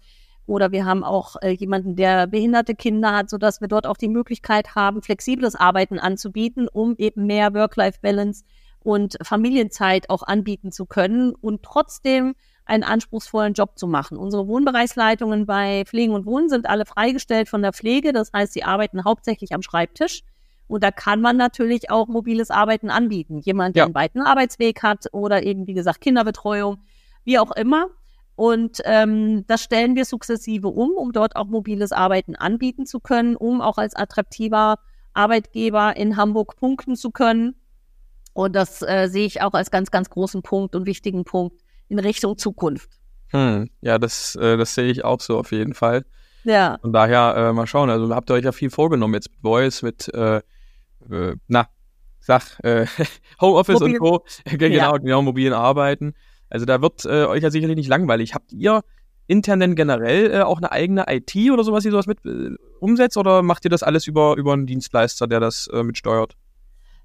Oder 0.49 0.73
wir 0.73 0.87
haben 0.87 1.05
auch 1.05 1.37
äh, 1.43 1.51
jemanden, 1.51 1.95
der 1.95 2.27
behinderte 2.27 2.75
Kinder 2.75 3.15
hat, 3.15 3.29
sodass 3.29 3.61
wir 3.61 3.69
dort 3.69 3.87
auch 3.87 3.99
die 3.99 4.09
Möglichkeit 4.09 4.75
haben, 4.75 5.03
flexibles 5.03 5.55
Arbeiten 5.55 5.99
anzubieten, 5.99 6.69
um 6.69 6.95
eben 6.97 7.27
mehr 7.27 7.53
Work-Life-Balance 7.53 8.45
und 8.81 9.19
Familienzeit 9.23 10.09
auch 10.09 10.23
anbieten 10.23 10.73
zu 10.73 10.87
können 10.87 11.35
und 11.35 11.63
trotzdem 11.63 12.35
einen 12.65 12.83
anspruchsvollen 12.83 13.53
Job 13.53 13.79
zu 13.79 13.87
machen. 13.87 14.17
Unsere 14.17 14.49
Wohnbereichsleitungen 14.49 15.45
bei 15.45 15.85
Pflegen 15.85 16.15
und 16.15 16.25
Wohnen 16.25 16.49
sind 16.49 16.67
alle 16.67 16.87
freigestellt 16.87 17.51
von 17.51 17.61
der 17.61 17.75
Pflege. 17.75 18.15
Das 18.15 18.33
heißt, 18.33 18.55
sie 18.55 18.65
arbeiten 18.65 19.05
hauptsächlich 19.05 19.53
am 19.53 19.61
Schreibtisch. 19.61 20.23
Und 20.67 20.83
da 20.83 20.91
kann 20.91 21.21
man 21.21 21.37
natürlich 21.37 21.91
auch 21.91 22.09
mobiles 22.09 22.51
Arbeiten 22.51 22.89
anbieten. 22.89 23.41
Jemand, 23.41 23.77
der 23.77 23.83
ja. 23.83 23.85
einen 23.85 23.95
weiten 23.95 24.23
Arbeitsweg 24.23 24.83
hat 24.83 25.09
oder 25.13 25.43
eben, 25.43 25.67
wie 25.67 25.75
gesagt, 25.75 26.01
Kinderbetreuung, 26.01 26.79
wie 27.25 27.39
auch 27.39 27.51
immer. 27.51 27.89
Und 28.39 28.81
ähm, 28.85 29.45
das 29.49 29.65
stellen 29.65 29.97
wir 29.97 30.05
sukzessive 30.05 30.69
um, 30.69 30.93
um 30.93 31.11
dort 31.11 31.35
auch 31.35 31.47
mobiles 31.47 31.91
Arbeiten 31.91 32.37
anbieten 32.37 32.87
zu 32.87 33.01
können, 33.01 33.35
um 33.35 33.61
auch 33.61 33.79
als 33.79 33.97
attraktiver 33.97 34.79
Arbeitgeber 35.13 35.97
in 35.97 36.17
Hamburg 36.17 36.55
punkten 36.55 36.95
zu 36.95 37.11
können. 37.11 37.57
Und 38.35 38.55
das 38.55 38.81
äh, 38.83 39.09
sehe 39.09 39.27
ich 39.27 39.43
auch 39.43 39.55
als 39.55 39.73
ganz, 39.73 39.91
ganz 39.91 40.09
großen 40.09 40.43
Punkt 40.43 40.77
und 40.77 40.87
wichtigen 40.87 41.25
Punkt 41.25 41.61
in 41.89 41.99
Richtung 41.99 42.39
Zukunft. 42.39 43.01
Hm, 43.31 43.71
ja, 43.81 43.99
das, 43.99 44.37
äh, 44.37 44.57
das 44.57 44.73
sehe 44.73 44.89
ich 44.89 45.05
auch 45.05 45.21
so 45.21 45.37
auf 45.37 45.51
jeden 45.51 45.75
Fall. 45.75 46.05
Ja. 46.45 46.79
Von 46.81 46.93
daher 46.93 47.35
äh, 47.37 47.53
mal 47.53 47.67
schauen. 47.67 47.91
Also 47.91 48.15
habt 48.15 48.31
ihr 48.31 48.35
euch 48.35 48.45
ja 48.45 48.53
viel 48.53 48.71
vorgenommen 48.71 49.15
jetzt 49.15 49.33
mit 49.33 49.41
Voice, 49.43 49.83
mit 49.83 50.15
äh, 50.15 50.43
äh, 51.11 51.35
na, 51.49 51.67
sag, 52.21 52.61
äh, 52.63 52.87
Homeoffice 53.41 53.81
Mobil. 53.81 53.95
und 53.95 53.99
Co. 53.99 54.25
genau, 54.45 54.77
ja. 54.77 54.97
genau, 54.97 55.23
mobilen 55.23 55.55
Arbeiten. 55.55 56.15
Also 56.51 56.67
da 56.67 56.81
wird 56.81 57.05
äh, 57.05 57.27
euch 57.27 57.43
ja 57.43 57.51
sicherlich 57.51 57.77
nicht 57.77 57.89
langweilig. 57.89 58.35
Habt 58.35 58.53
ihr 58.53 58.83
intern 59.27 59.61
denn 59.61 59.77
generell 59.77 60.33
äh, 60.33 60.41
auch 60.41 60.59
eine 60.59 60.73
eigene 60.73 61.05
IT 61.09 61.35
oder 61.53 61.63
sowas, 61.63 61.85
die 61.85 61.91
sowas 61.91 62.07
mit 62.07 62.25
äh, 62.25 62.57
umsetzt 62.81 63.17
oder 63.17 63.43
macht 63.43 63.65
ihr 63.65 63.71
das 63.71 63.83
alles 63.83 64.07
über, 64.07 64.37
über 64.37 64.55
einen 64.55 64.67
Dienstleister, 64.67 65.27
der 65.27 65.41
das 65.41 65.69
äh, 65.73 65.83
mitsteuert? 65.83 66.35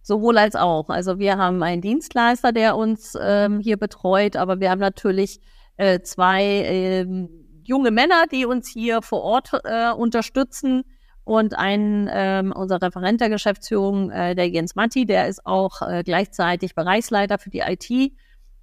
Sowohl 0.02 0.38
als 0.38 0.56
auch. 0.56 0.90
Also 0.90 1.20
wir 1.20 1.38
haben 1.38 1.62
einen 1.64 1.82
Dienstleister, 1.82 2.52
der 2.52 2.76
uns 2.76 3.18
ähm, 3.22 3.60
hier 3.60 3.78
betreut, 3.78 4.36
aber 4.36 4.60
wir 4.60 4.70
haben 4.70 4.80
natürlich 4.80 5.40
äh, 5.78 6.02
zwei 6.02 6.44
äh, 6.44 7.28
junge 7.64 7.92
Männer, 7.92 8.26
die 8.32 8.46
uns 8.46 8.70
hier 8.70 9.02
vor 9.02 9.22
Ort 9.22 9.52
äh, 9.64 9.92
unterstützen 9.92 10.84
und 11.24 11.58
ein 11.58 12.10
ähm, 12.12 12.54
unser 12.56 12.82
Referent 12.82 13.22
der 13.22 13.30
Geschäftsführung, 13.30 14.12
äh, 14.12 14.36
der 14.36 14.50
Jens 14.50 14.76
Matti, 14.76 15.06
der 15.06 15.28
ist 15.28 15.46
auch 15.46 15.82
äh, 15.82 16.04
gleichzeitig 16.04 16.76
Bereichsleiter 16.76 17.38
für 17.38 17.50
die 17.50 17.60
IT 17.60 18.14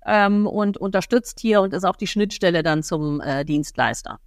ähm, 0.06 0.46
und 0.46 0.76
unterstützt 0.76 1.40
hier 1.40 1.60
und 1.60 1.74
ist 1.74 1.84
auch 1.84 1.96
die 1.96 2.06
Schnittstelle 2.06 2.62
dann 2.62 2.82
zum 2.82 3.20
äh, 3.20 3.44
Dienstleister. 3.44 4.18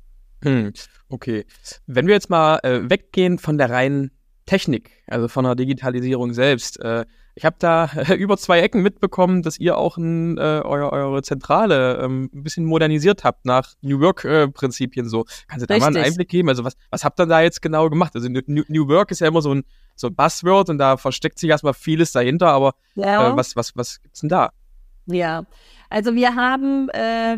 Hm, 0.43 0.73
okay. 1.09 1.45
Wenn 1.87 2.07
wir 2.07 2.13
jetzt 2.13 2.29
mal 2.29 2.59
äh, 2.63 2.89
weggehen 2.89 3.39
von 3.39 3.57
der 3.57 3.69
reinen 3.69 4.11
Technik, 4.45 4.91
also 5.07 5.27
von 5.27 5.45
der 5.45 5.55
Digitalisierung 5.55 6.33
selbst, 6.33 6.79
äh, 6.81 7.05
ich 7.35 7.45
habe 7.45 7.55
da 7.59 7.89
über 8.17 8.37
zwei 8.37 8.59
Ecken 8.59 8.81
mitbekommen, 8.81 9.41
dass 9.41 9.57
ihr 9.57 9.77
auch 9.77 9.97
ein, 9.97 10.37
äh, 10.37 10.61
euer, 10.63 10.91
eure 10.91 11.21
Zentrale 11.23 11.99
ähm, 12.03 12.29
ein 12.33 12.43
bisschen 12.43 12.65
modernisiert 12.65 13.23
habt 13.23 13.45
nach 13.45 13.73
New 13.81 13.99
Work-Prinzipien. 14.01 15.07
So, 15.07 15.25
kannst 15.47 15.63
du 15.63 15.67
da 15.67 15.75
Richtig. 15.75 15.93
mal 15.93 15.97
einen 15.97 16.05
Einblick 16.05 16.29
geben? 16.29 16.49
Also 16.49 16.63
was, 16.63 16.73
was 16.89 17.03
habt 17.03 17.19
ihr 17.19 17.25
da 17.25 17.41
jetzt 17.41 17.61
genau 17.61 17.89
gemacht? 17.89 18.13
Also 18.15 18.29
New, 18.29 18.63
New 18.67 18.87
Work 18.87 19.11
ist 19.11 19.21
ja 19.21 19.27
immer 19.27 19.41
so 19.41 19.53
ein, 19.55 19.63
so 19.95 20.07
ein 20.07 20.15
Buzzword 20.15 20.69
und 20.69 20.77
da 20.77 20.97
versteckt 20.97 21.39
sich 21.39 21.49
erstmal 21.49 21.73
vieles 21.73 22.11
dahinter, 22.11 22.49
aber 22.49 22.75
ja. 22.95 23.31
äh, 23.31 23.37
was, 23.37 23.55
was, 23.55 23.75
was 23.75 24.01
gibt's 24.01 24.19
denn 24.19 24.29
da? 24.29 24.51
Ja, 25.05 25.45
also 25.89 26.15
wir 26.15 26.35
haben 26.35 26.89
äh, 26.89 27.37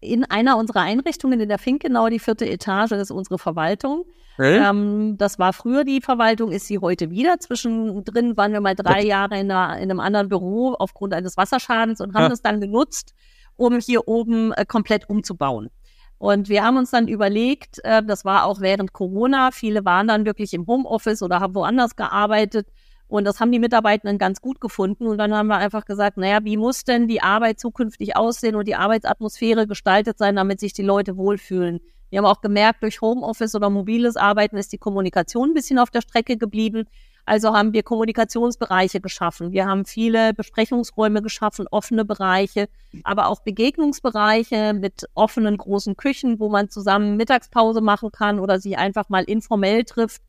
in 0.00 0.24
einer 0.24 0.56
unserer 0.56 0.80
Einrichtungen 0.80 1.40
in 1.40 1.48
der 1.48 1.58
Finkenau, 1.58 2.08
die 2.08 2.18
vierte 2.18 2.48
Etage, 2.48 2.90
das 2.90 3.02
ist 3.02 3.10
unsere 3.10 3.38
Verwaltung. 3.38 4.04
Ähm, 4.38 5.16
das 5.18 5.38
war 5.38 5.52
früher 5.52 5.84
die 5.84 6.00
Verwaltung, 6.00 6.52
ist 6.52 6.66
sie 6.66 6.78
heute 6.78 7.10
wieder. 7.10 7.38
Zwischendrin 7.38 8.36
waren 8.36 8.52
wir 8.52 8.60
mal 8.60 8.74
drei 8.74 9.00
Gott. 9.00 9.04
Jahre 9.04 9.38
in, 9.38 9.50
einer, 9.50 9.76
in, 9.78 9.90
einem 9.90 10.00
anderen 10.00 10.28
Büro 10.28 10.72
aufgrund 10.72 11.12
eines 11.14 11.36
Wasserschadens 11.36 12.00
und 12.00 12.14
haben 12.14 12.24
ja. 12.24 12.28
das 12.30 12.42
dann 12.42 12.60
genutzt, 12.60 13.14
um 13.56 13.78
hier 13.78 14.08
oben 14.08 14.52
äh, 14.52 14.64
komplett 14.64 15.08
umzubauen. 15.08 15.68
Und 16.18 16.48
wir 16.48 16.64
haben 16.64 16.76
uns 16.76 16.90
dann 16.90 17.08
überlegt, 17.08 17.80
äh, 17.84 18.02
das 18.02 18.24
war 18.24 18.46
auch 18.46 18.60
während 18.60 18.92
Corona, 18.92 19.50
viele 19.50 19.84
waren 19.84 20.08
dann 20.08 20.24
wirklich 20.24 20.54
im 20.54 20.66
Homeoffice 20.66 21.22
oder 21.22 21.40
haben 21.40 21.54
woanders 21.54 21.96
gearbeitet 21.96 22.68
und 23.12 23.24
das 23.24 23.40
haben 23.40 23.52
die 23.52 23.58
Mitarbeitenden 23.58 24.16
ganz 24.16 24.40
gut 24.40 24.58
gefunden. 24.58 25.06
Und 25.06 25.18
dann 25.18 25.34
haben 25.34 25.48
wir 25.48 25.58
einfach 25.58 25.84
gesagt, 25.84 26.16
naja, 26.16 26.38
wie 26.44 26.56
muss 26.56 26.84
denn 26.84 27.08
die 27.08 27.20
Arbeit 27.20 27.60
zukünftig 27.60 28.16
aussehen 28.16 28.54
und 28.54 28.66
die 28.66 28.74
Arbeitsatmosphäre 28.74 29.66
gestaltet 29.66 30.16
sein, 30.16 30.34
damit 30.34 30.60
sich 30.60 30.72
die 30.72 30.82
Leute 30.82 31.18
wohlfühlen? 31.18 31.80
Wir 32.08 32.20
haben 32.20 32.24
auch 32.24 32.40
gemerkt, 32.40 32.82
durch 32.82 33.02
Homeoffice 33.02 33.54
oder 33.54 33.68
mobiles 33.68 34.16
Arbeiten 34.16 34.56
ist 34.56 34.72
die 34.72 34.78
Kommunikation 34.78 35.50
ein 35.50 35.54
bisschen 35.54 35.78
auf 35.78 35.90
der 35.90 36.00
Strecke 36.00 36.38
geblieben. 36.38 36.86
Also 37.26 37.52
haben 37.52 37.74
wir 37.74 37.82
Kommunikationsbereiche 37.82 39.02
geschaffen. 39.02 39.52
Wir 39.52 39.66
haben 39.66 39.84
viele 39.84 40.32
Besprechungsräume 40.32 41.20
geschaffen, 41.20 41.66
offene 41.70 42.06
Bereiche, 42.06 42.70
aber 43.04 43.26
auch 43.26 43.40
Begegnungsbereiche 43.40 44.72
mit 44.72 45.06
offenen 45.12 45.58
großen 45.58 45.98
Küchen, 45.98 46.40
wo 46.40 46.48
man 46.48 46.70
zusammen 46.70 47.18
Mittagspause 47.18 47.82
machen 47.82 48.10
kann 48.10 48.40
oder 48.40 48.58
sich 48.58 48.78
einfach 48.78 49.10
mal 49.10 49.24
informell 49.24 49.84
trifft. 49.84 50.22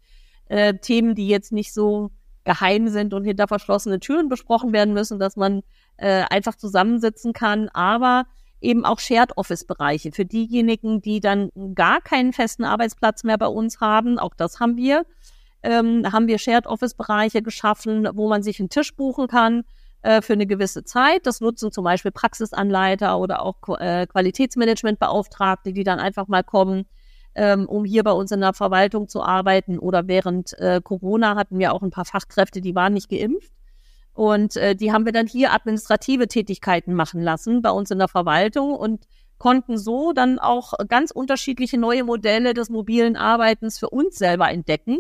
Äh, 0.50 0.74
Themen, 0.80 1.16
die 1.16 1.30
jetzt 1.30 1.54
nicht 1.54 1.74
so 1.74 2.12
geheim 2.44 2.88
sind 2.88 3.14
und 3.14 3.24
hinter 3.24 3.48
verschlossenen 3.48 4.00
Türen 4.00 4.30
besprochen 4.30 4.74
werden 4.74 4.94
müssen, 4.94 5.20
dass 5.20 5.36
man 5.36 5.62
äh, 5.98 6.24
einfach 6.30 6.56
zusammensitzen 6.56 7.34
kann, 7.34 7.70
aber 7.70 8.26
eben 8.62 8.86
auch 8.86 9.00
Shared 9.00 9.38
Office 9.38 9.66
Bereiche 9.66 10.12
für 10.12 10.26
diejenigen, 10.26 11.02
die 11.02 11.20
dann 11.20 11.52
gar 11.76 12.02
keinen 12.02 12.34
festen 12.34 12.64
Arbeitsplatz 12.64 13.24
mehr 13.24 13.38
bei 13.38 13.48
uns 13.48 13.82
haben. 13.82 14.18
Auch 14.18 14.34
das 14.36 14.60
haben 14.60 14.78
wir. 14.78 15.06
Ähm, 15.62 16.12
haben 16.12 16.28
wir 16.28 16.40
Shared 16.40 16.68
Office 16.68 16.94
Bereiche 16.94 17.42
geschaffen, 17.42 18.08
wo 18.14 18.28
man 18.28 18.44
sich 18.44 18.60
einen 18.60 18.70
Tisch 18.70 18.96
buchen 18.96 19.28
kann 19.28 19.64
äh, 20.02 20.22
für 20.22 20.34
eine 20.34 20.46
gewisse 20.46 20.84
Zeit. 20.84 21.26
Das 21.26 21.42
nutzen 21.42 21.72
zum 21.72 21.84
Beispiel 21.84 22.12
Praxisanleiter 22.12 23.18
oder 23.18 23.42
auch 23.42 23.58
äh, 23.80 24.08
Qualitätsmanagementbeauftragte, 24.08 25.74
die 25.74 25.84
dann 25.84 26.00
einfach 26.00 26.28
mal 26.28 26.44
kommen 26.44 26.86
ähm, 27.36 27.68
um 27.68 27.86
hier 27.86 28.04
bei 28.04 28.12
uns 28.12 28.32
in 28.32 28.42
der 28.42 28.54
Verwaltung 28.54 29.08
zu 29.08 29.22
arbeiten. 29.22 29.80
Oder 29.80 30.08
während 30.08 30.58
äh, 30.60 30.82
Corona 30.84 31.36
hatten 31.36 31.60
wir 31.60 31.74
auch 31.74 31.82
ein 31.82 31.92
paar 31.92 32.06
Fachkräfte, 32.06 32.62
die 32.62 32.76
waren 32.76 32.94
nicht 32.94 33.10
geimpft. 33.10 33.52
Und 34.14 34.58
äh, 34.58 34.76
die 34.76 34.92
haben 34.92 35.06
wir 35.06 35.12
dann 35.12 35.28
hier 35.28 35.54
administrative 35.54 36.28
Tätigkeiten 36.28 36.94
machen 36.94 37.22
lassen 37.22 37.62
bei 37.62 37.72
uns 37.72 37.90
in 37.90 37.98
der 37.98 38.08
Verwaltung 38.08 38.74
und 38.74 39.08
konnten 39.40 39.78
so 39.78 40.14
dann 40.14 40.40
auch 40.40 40.74
ganz 40.88 41.12
unterschiedliche 41.12 41.78
neue 41.78 42.04
Modelle 42.04 42.54
des 42.54 42.70
mobilen 42.70 43.16
Arbeitens 43.16 43.80
für 43.80 43.90
uns 43.90 44.16
selber 44.16 44.50
entdecken 44.50 45.00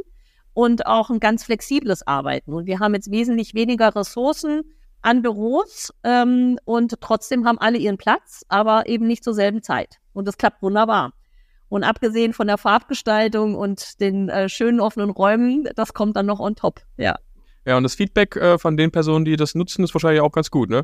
und 0.54 0.86
auch 0.86 1.10
ein 1.10 1.20
ganz 1.20 1.44
flexibles 1.44 2.06
Arbeiten. 2.06 2.54
Und 2.54 2.66
wir 2.66 2.80
haben 2.80 2.96
jetzt 2.96 3.12
wesentlich 3.12 3.54
weniger 3.54 3.96
Ressourcen 3.96 4.64
an 5.02 5.22
Büros 5.22 5.94
ähm, 6.04 6.58
und 6.66 7.00
trotzdem 7.02 7.46
haben 7.46 7.60
alle 7.60 7.78
ihren 7.78 7.98
Platz, 7.98 8.44
aber 8.48 8.88
eben 8.88 9.06
nicht 9.06 9.24
zur 9.24 9.34
selben 9.34 9.62
Zeit. 9.62 10.00
Und 10.14 10.28
das 10.28 10.38
klappt 10.38 10.62
wunderbar. 10.62 11.14
Und 11.74 11.84
abgesehen 11.84 12.34
von 12.34 12.46
der 12.46 12.60
Farbgestaltung 12.60 13.56
und 13.56 14.00
den 14.00 14.30
äh, 14.30 14.48
schönen 14.48 14.80
offenen 14.80 15.10
Räumen, 15.10 15.68
das 15.76 15.96
kommt 15.96 16.16
dann 16.16 16.28
noch 16.28 16.40
on 16.40 16.56
top. 16.56 16.82
Ja. 16.98 17.16
Ja, 17.66 17.78
und 17.78 17.82
das 17.82 17.96
Feedback 17.96 18.36
äh, 18.36 18.60
von 18.60 18.78
den 18.78 18.92
Personen, 18.92 19.26
die 19.26 19.38
das 19.38 19.56
nutzen, 19.56 19.84
ist 19.84 19.92
wahrscheinlich 19.96 20.22
auch 20.22 20.32
ganz 20.32 20.52
gut, 20.52 20.70
ne? 20.70 20.84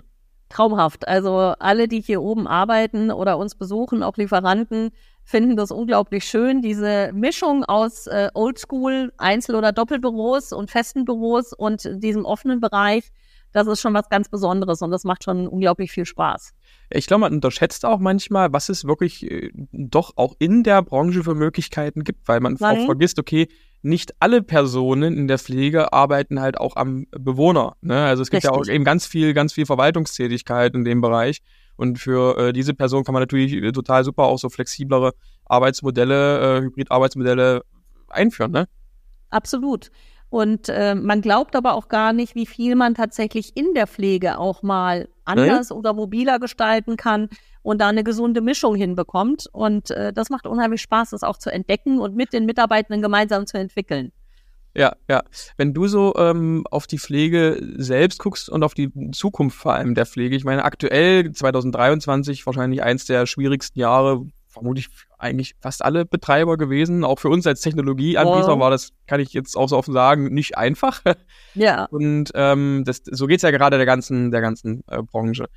Traumhaft. 0.50 1.08
Also 1.08 1.54
alle, 1.60 1.88
die 1.88 2.02
hier 2.02 2.24
oben 2.24 2.48
arbeiten 2.48 3.12
oder 3.12 3.38
uns 3.38 3.54
besuchen, 3.54 4.02
auch 4.02 4.18
Lieferanten, 4.18 4.90
finden 5.24 5.56
das 5.56 5.70
unglaublich 5.70 6.24
schön. 6.24 6.64
Diese 6.64 7.12
Mischung 7.14 7.64
aus 7.66 8.08
äh, 8.08 8.30
Oldschool, 8.34 9.14
Einzel- 9.20 9.58
oder 9.58 9.72
Doppelbüros 9.72 10.54
und 10.54 10.72
festen 10.72 11.06
Büros 11.06 11.54
und 11.54 11.88
diesem 12.02 12.26
offenen 12.26 12.62
Bereich, 12.62 13.12
das 13.52 13.68
ist 13.68 13.80
schon 13.80 13.94
was 13.94 14.10
ganz 14.10 14.28
Besonderes 14.28 14.82
und 14.82 14.90
das 14.90 15.04
macht 15.04 15.24
schon 15.24 15.48
unglaublich 15.48 15.92
viel 15.92 16.08
Spaß. 16.08 16.56
Ich 16.92 17.08
glaube, 17.08 17.22
man 17.22 17.34
unterschätzt 17.34 17.86
auch 17.86 18.00
manchmal, 18.00 18.52
was 18.52 18.70
es 18.70 18.86
wirklich 18.86 19.30
äh, 19.30 19.52
doch 19.72 20.14
auch 20.16 20.36
in 20.40 20.64
der 20.64 20.82
Branche 20.82 21.24
für 21.24 21.36
Möglichkeiten 21.36 22.04
gibt, 22.04 22.28
weil 22.28 22.40
man 22.40 22.58
Nein. 22.60 22.80
auch 22.80 22.86
vergisst, 22.86 23.20
okay, 23.20 23.48
nicht 23.82 24.14
alle 24.20 24.42
Personen 24.42 25.18
in 25.18 25.28
der 25.28 25.38
Pflege 25.38 25.94
arbeiten 25.94 26.42
halt 26.42 26.58
auch 26.58 26.76
am 26.76 27.06
Bewohner. 27.12 27.76
Ne? 27.82 28.04
Also 28.06 28.24
es 28.24 28.30
gibt 28.30 28.44
Richtig. 28.44 28.56
ja 28.56 28.60
auch 28.60 28.68
eben 28.68 28.84
ganz 28.84 29.06
viel, 29.06 29.34
ganz 29.34 29.54
viel 29.54 29.66
Verwaltungstätigkeit 29.66 30.74
in 30.74 30.84
dem 30.84 31.02
Bereich. 31.02 31.42
Und 31.78 31.98
für 31.98 32.38
äh, 32.38 32.54
diese 32.54 32.74
Person 32.74 33.06
kann 33.06 33.14
man 33.14 33.22
natürlich 33.22 33.54
äh, 33.54 33.72
total 33.72 34.04
super 34.04 34.24
auch 34.24 34.38
so 34.38 34.50
flexiblere 34.50 35.14
Arbeitsmodelle, 35.46 36.58
äh, 36.58 36.62
Hybrid-Arbeitsmodelle 36.64 37.64
einführen, 38.10 38.52
ne? 38.52 38.68
Absolut. 39.30 39.92
Und 40.30 40.70
äh, 40.70 40.94
man 40.94 41.22
glaubt 41.22 41.56
aber 41.56 41.74
auch 41.74 41.88
gar 41.88 42.14
nicht, 42.14 42.36
wie 42.36 42.46
viel 42.46 42.76
man 42.76 42.96
tatsächlich 42.96 43.56
in 43.56 43.74
der 43.76 43.88
Pflege 43.88 44.38
auch 44.38 44.62
mal 44.62 45.08
anders 45.30 45.70
ja. 45.70 45.76
oder 45.76 45.94
mobiler 45.94 46.40
gestalten 46.40 46.98
kann 46.98 47.30
und 47.62 47.80
da 47.80 47.88
eine 47.88 48.04
gesunde 48.04 48.42
Mischung 48.42 48.76
hinbekommt. 48.76 49.48
Und 49.52 49.92
äh, 49.92 50.14
das 50.14 50.30
macht 50.30 50.48
unheimlich 50.48 50.82
Spaß, 50.82 51.12
das 51.12 51.24
auch 51.24 51.38
zu 51.38 51.52
entdecken 51.52 52.00
und 52.00 52.16
mit 52.16 52.34
den 52.34 52.46
Mitarbeitenden 52.46 53.02
gemeinsam 53.02 53.46
zu 53.46 53.58
entwickeln. 53.58 54.12
Ja, 54.76 54.96
ja. 55.10 55.24
Wenn 55.58 55.74
du 55.74 55.88
so 55.88 56.14
ähm, 56.16 56.64
auf 56.70 56.86
die 56.86 57.00
Pflege 57.00 57.60
selbst 57.78 58.20
guckst 58.20 58.50
und 58.50 58.64
auf 58.64 58.74
die 58.74 58.92
Zukunft 59.12 59.58
vor 59.58 59.74
allem 59.74 59.96
der 59.96 60.06
Pflege, 60.06 60.36
ich 60.36 60.44
meine, 60.44 60.64
aktuell 60.64 61.32
2023 61.32 62.46
wahrscheinlich 62.46 62.84
eins 62.84 63.06
der 63.06 63.26
schwierigsten 63.26 63.80
Jahre, 63.80 64.26
vermutlich 64.50 64.90
eigentlich 65.18 65.56
fast 65.62 65.84
alle 65.84 66.06
Betreiber 66.06 66.58
gewesen. 66.58 67.04
Auch 67.04 67.20
für 67.20 67.30
uns 67.30 67.46
als 67.48 67.62
Technologieanbieter 67.62 68.56
oh. 68.56 68.60
war 68.60 68.72
das, 68.72 68.92
kann 69.08 69.20
ich 69.20 69.34
jetzt 69.34 69.56
auch 69.56 69.70
so 69.70 69.78
offen 69.78 69.94
sagen, 69.94 70.34
nicht 70.34 70.58
einfach. 70.58 71.02
Ja. 71.54 71.86
Und 71.92 72.32
ähm, 72.34 72.84
das, 72.86 73.02
so 73.06 73.28
geht's 73.28 73.44
ja 73.44 73.52
gerade 73.52 73.78
der 73.78 73.86
ganzen, 73.86 74.32
der 74.32 74.42
ganzen 74.42 74.84
äh, 74.88 75.02
Branche 75.02 75.48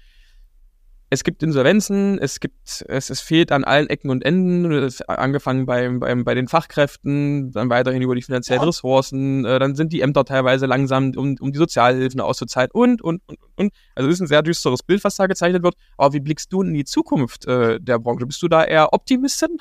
es 1.12 1.24
gibt 1.24 1.42
Insolvenzen, 1.42 2.18
es 2.18 2.40
gibt, 2.40 2.86
es, 2.88 3.10
es 3.10 3.20
fehlt 3.20 3.52
an 3.52 3.64
allen 3.64 3.86
Ecken 3.90 4.08
und 4.08 4.24
Enden, 4.24 4.90
angefangen 5.08 5.66
beim, 5.66 6.00
beim, 6.00 6.24
bei 6.24 6.34
den 6.34 6.48
Fachkräften, 6.48 7.52
dann 7.52 7.68
weiterhin 7.68 8.00
über 8.00 8.14
die 8.14 8.22
finanziellen 8.22 8.62
Ressourcen, 8.62 9.44
äh, 9.44 9.58
dann 9.58 9.74
sind 9.74 9.92
die 9.92 10.00
Ämter 10.00 10.24
teilweise 10.24 10.64
langsam, 10.64 11.12
um, 11.14 11.36
um 11.38 11.52
die 11.52 11.58
Sozialhilfen 11.58 12.22
auszuzahlen 12.22 12.70
und, 12.72 13.02
und, 13.02 13.20
und, 13.26 13.38
und. 13.56 13.72
Also 13.94 14.08
es 14.08 14.14
ist 14.14 14.20
ein 14.22 14.26
sehr 14.26 14.42
düsteres 14.42 14.82
Bild, 14.82 15.04
was 15.04 15.16
da 15.16 15.26
gezeichnet 15.26 15.62
wird. 15.62 15.74
Aber 15.98 16.14
wie 16.14 16.20
blickst 16.20 16.50
du 16.50 16.62
in 16.62 16.72
die 16.72 16.84
Zukunft 16.84 17.46
äh, 17.46 17.78
der 17.78 17.98
Branche? 17.98 18.24
Bist 18.24 18.42
du 18.42 18.48
da 18.48 18.64
eher 18.64 18.94
Optimistin? 18.94 19.58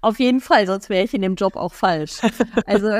Auf 0.00 0.18
jeden 0.18 0.40
Fall, 0.40 0.66
sonst 0.66 0.90
wäre 0.90 1.04
ich 1.04 1.14
in 1.14 1.22
dem 1.22 1.36
Job 1.36 1.54
auch 1.54 1.72
falsch. 1.72 2.18
Also 2.66 2.90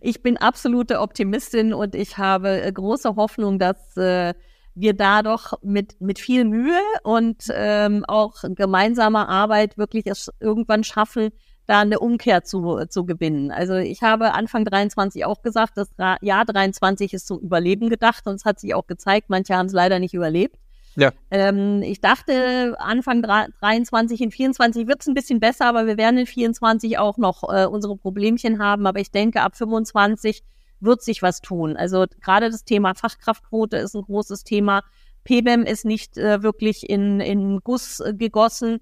ich 0.00 0.22
bin 0.22 0.36
absolute 0.36 1.00
Optimistin 1.00 1.74
und 1.74 1.96
ich 1.96 2.18
habe 2.18 2.62
äh, 2.62 2.70
große 2.70 3.16
Hoffnung, 3.16 3.58
dass 3.58 3.96
äh, 3.96 4.32
wir 4.80 4.94
da 4.94 5.22
doch 5.22 5.54
mit, 5.62 6.00
mit 6.00 6.18
viel 6.18 6.44
Mühe 6.44 6.80
und 7.02 7.44
ähm, 7.52 8.04
auch 8.06 8.36
gemeinsamer 8.42 9.28
Arbeit 9.28 9.78
wirklich 9.78 10.06
es 10.06 10.30
irgendwann 10.40 10.84
schaffen, 10.84 11.30
da 11.66 11.80
eine 11.80 11.98
Umkehr 11.98 12.44
zu, 12.44 12.84
zu 12.88 13.04
gewinnen. 13.04 13.50
Also 13.50 13.74
ich 13.74 14.02
habe 14.02 14.32
Anfang 14.32 14.64
23 14.64 15.24
auch 15.24 15.42
gesagt, 15.42 15.72
das 15.76 15.90
Jahr 16.20 16.44
23 16.44 17.12
ist 17.12 17.26
zum 17.26 17.40
Überleben 17.40 17.90
gedacht 17.90 18.26
und 18.26 18.36
es 18.36 18.44
hat 18.44 18.58
sich 18.58 18.74
auch 18.74 18.86
gezeigt, 18.86 19.28
manche 19.28 19.54
haben 19.54 19.66
es 19.66 19.72
leider 19.72 19.98
nicht 19.98 20.14
überlebt. 20.14 20.56
Ja. 20.96 21.12
Ähm, 21.30 21.82
ich 21.82 22.00
dachte, 22.00 22.74
Anfang 22.78 23.22
23, 23.22 24.20
in 24.20 24.30
24 24.32 24.88
wird 24.88 25.00
es 25.00 25.06
ein 25.06 25.14
bisschen 25.14 25.38
besser, 25.38 25.66
aber 25.66 25.86
wir 25.86 25.96
werden 25.96 26.18
in 26.18 26.26
24 26.26 26.98
auch 26.98 27.18
noch 27.18 27.44
äh, 27.44 27.66
unsere 27.66 27.96
Problemchen 27.96 28.58
haben. 28.58 28.84
Aber 28.84 28.98
ich 28.98 29.12
denke, 29.12 29.42
ab 29.42 29.56
25 29.56 30.42
wird 30.80 31.02
sich 31.02 31.22
was 31.22 31.40
tun. 31.40 31.76
Also 31.76 32.06
gerade 32.20 32.50
das 32.50 32.64
Thema 32.64 32.94
Fachkraftquote 32.94 33.76
ist 33.76 33.94
ein 33.94 34.02
großes 34.02 34.44
Thema. 34.44 34.82
PBEM 35.24 35.64
ist 35.64 35.84
nicht 35.84 36.16
äh, 36.16 36.42
wirklich 36.42 36.88
in, 36.88 37.20
in 37.20 37.60
Guss 37.60 38.00
äh, 38.00 38.14
gegossen. 38.14 38.80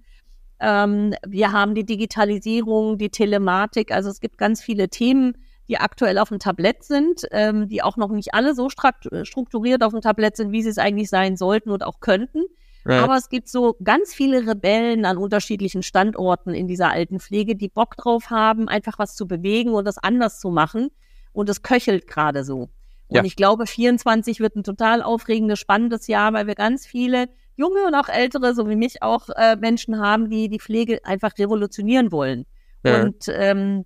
Ähm, 0.61 1.15
wir 1.27 1.53
haben 1.53 1.75
die 1.75 1.85
Digitalisierung, 1.85 2.99
die 2.99 3.11
Telematik. 3.11 3.93
Also 3.93 4.11
es 4.11 4.21
gibt 4.21 4.39
ganz 4.39 4.63
viele 4.63 4.89
Themen, 4.89 5.37
die 5.69 5.79
aktuell 5.79 6.19
auf 6.19 6.29
dem 6.29 6.39
Tablett 6.39 6.85
sind, 6.85 7.23
ähm, 7.33 7.69
die 7.69 7.83
auch 7.83 7.97
noch 7.97 8.11
nicht 8.11 8.35
alle 8.35 8.55
so 8.55 8.69
strukturiert 8.71 9.83
auf 9.83 9.93
dem 9.93 10.01
Tablett 10.01 10.37
sind, 10.37 10.53
wie 10.53 10.63
sie 10.63 10.71
es 10.71 10.79
eigentlich 10.79 11.11
sein 11.11 11.37
sollten 11.37 11.71
und 11.71 11.85
auch 11.85 12.01
könnten. 12.01 12.45
Right. 12.85 13.03
Aber 13.03 13.17
es 13.17 13.29
gibt 13.29 13.49
so 13.49 13.77
ganz 13.83 14.15
viele 14.15 14.47
Rebellen 14.47 15.05
an 15.05 15.17
unterschiedlichen 15.17 15.83
Standorten 15.83 16.55
in 16.55 16.69
dieser 16.69 16.91
alten 16.91 17.19
Pflege, 17.19 17.57
die 17.57 17.69
Bock 17.69 17.97
drauf 17.97 18.31
haben, 18.31 18.69
einfach 18.69 19.01
was 19.01 19.17
zu 19.17 19.27
bewegen 19.27 19.71
und 19.71 19.85
das 19.85 19.99
anders 19.99 20.39
zu 20.39 20.51
machen. 20.51 20.91
Und 21.37 21.51
es 21.51 21.61
köchelt 21.61 22.07
gerade 22.07 22.45
so. 22.45 22.71
Und 23.09 23.17
ja. 23.17 23.23
ich 23.23 23.37
glaube, 23.37 23.67
24 23.67 24.41
wird 24.41 24.57
ein 24.57 24.65
total 24.65 25.03
aufregendes, 25.03 25.59
spannendes 25.59 26.07
Jahr, 26.07 26.33
weil 26.33 26.47
wir 26.47 26.55
ganz 26.55 26.87
viele 26.87 27.29
junge 27.57 27.87
und 27.87 27.95
auch 27.95 28.09
ältere, 28.09 28.55
so 28.55 28.71
wie 28.71 28.75
mich 28.75 29.03
auch, 29.03 29.29
äh, 29.37 29.55
Menschen 29.57 30.01
haben, 30.01 30.31
die 30.31 30.49
die 30.49 30.59
Pflege 30.59 31.05
einfach 31.05 31.33
revolutionieren 31.39 32.11
wollen. 32.11 32.47
Ja. 32.85 33.03
Und 33.03 33.29
ähm, 33.29 33.85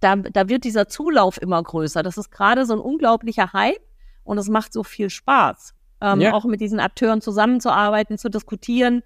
da, 0.00 0.16
da 0.16 0.48
wird 0.48 0.64
dieser 0.64 0.88
Zulauf 0.88 1.40
immer 1.40 1.62
größer. 1.62 2.02
Das 2.02 2.18
ist 2.18 2.32
gerade 2.32 2.66
so 2.66 2.72
ein 2.72 2.80
unglaublicher 2.80 3.52
Hype 3.52 3.86
und 4.24 4.38
es 4.38 4.48
macht 4.48 4.72
so 4.72 4.82
viel 4.82 5.10
Spaß, 5.10 5.74
ähm, 6.00 6.20
ja. 6.20 6.32
auch 6.32 6.44
mit 6.44 6.60
diesen 6.60 6.80
Akteuren 6.80 7.20
zusammenzuarbeiten, 7.20 8.18
zu 8.18 8.30
diskutieren 8.30 9.04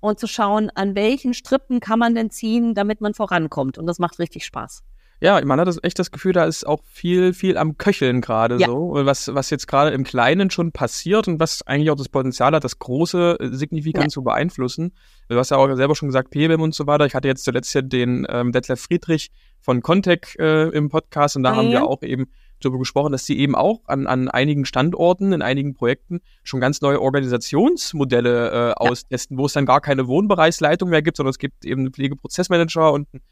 und 0.00 0.18
zu 0.18 0.26
schauen, 0.26 0.70
an 0.74 0.94
welchen 0.94 1.34
Strippen 1.34 1.80
kann 1.80 1.98
man 1.98 2.14
denn 2.14 2.30
ziehen, 2.30 2.74
damit 2.74 3.02
man 3.02 3.12
vorankommt. 3.12 3.76
Und 3.76 3.86
das 3.86 3.98
macht 3.98 4.18
richtig 4.18 4.46
Spaß. 4.46 4.84
Ja, 5.20 5.42
man 5.44 5.58
hat 5.58 5.66
das 5.66 5.78
echt 5.82 5.98
das 5.98 6.10
Gefühl, 6.10 6.32
da 6.32 6.44
ist 6.44 6.66
auch 6.66 6.82
viel, 6.84 7.32
viel 7.32 7.56
am 7.56 7.78
Köcheln 7.78 8.20
gerade 8.20 8.58
ja. 8.58 8.66
so. 8.66 8.92
Was, 8.94 9.34
was 9.34 9.48
jetzt 9.50 9.66
gerade 9.66 9.90
im 9.92 10.04
Kleinen 10.04 10.50
schon 10.50 10.72
passiert 10.72 11.26
und 11.26 11.40
was 11.40 11.66
eigentlich 11.66 11.90
auch 11.90 11.96
das 11.96 12.08
Potenzial 12.08 12.52
hat, 12.52 12.64
das 12.64 12.78
Große 12.78 13.38
äh, 13.40 13.48
signifikant 13.48 14.06
ja. 14.06 14.10
zu 14.10 14.22
beeinflussen. 14.22 14.92
Du 15.28 15.36
hast 15.36 15.50
ja 15.50 15.56
auch 15.56 15.74
selber 15.74 15.94
schon 15.94 16.08
gesagt, 16.08 16.30
PBM 16.30 16.60
und 16.60 16.74
so 16.74 16.86
weiter. 16.86 17.06
Ich 17.06 17.14
hatte 17.14 17.28
jetzt 17.28 17.44
zuletzt 17.44 17.74
ja 17.74 17.80
den 17.80 18.26
ähm, 18.28 18.52
Detlef 18.52 18.80
Friedrich 18.80 19.30
von 19.60 19.80
Contec 19.80 20.36
äh, 20.38 20.68
im 20.68 20.90
Podcast 20.90 21.36
und 21.36 21.42
da 21.42 21.52
mhm. 21.52 21.56
haben 21.56 21.70
wir 21.70 21.84
auch 21.84 22.02
eben 22.02 22.28
darüber 22.60 22.78
gesprochen, 22.78 23.12
dass 23.12 23.26
sie 23.26 23.38
eben 23.38 23.54
auch 23.54 23.80
an, 23.86 24.06
an 24.06 24.28
einigen 24.28 24.64
Standorten, 24.64 25.32
in 25.32 25.42
einigen 25.42 25.74
Projekten 25.74 26.20
schon 26.42 26.60
ganz 26.60 26.80
neue 26.80 27.00
Organisationsmodelle 27.00 28.50
äh, 28.50 28.72
austesten, 28.74 29.38
wo 29.38 29.46
es 29.46 29.52
dann 29.52 29.66
gar 29.66 29.80
keine 29.80 30.06
Wohnbereichsleitung 30.06 30.88
mehr 30.88 31.02
gibt, 31.02 31.16
sondern 31.16 31.30
es 31.30 31.38
gibt 31.38 31.64
eben 31.64 31.82
einen 31.82 31.92
Pflegeprozessmanager 31.92 32.92
und 32.92 33.08
einen, 33.12 33.22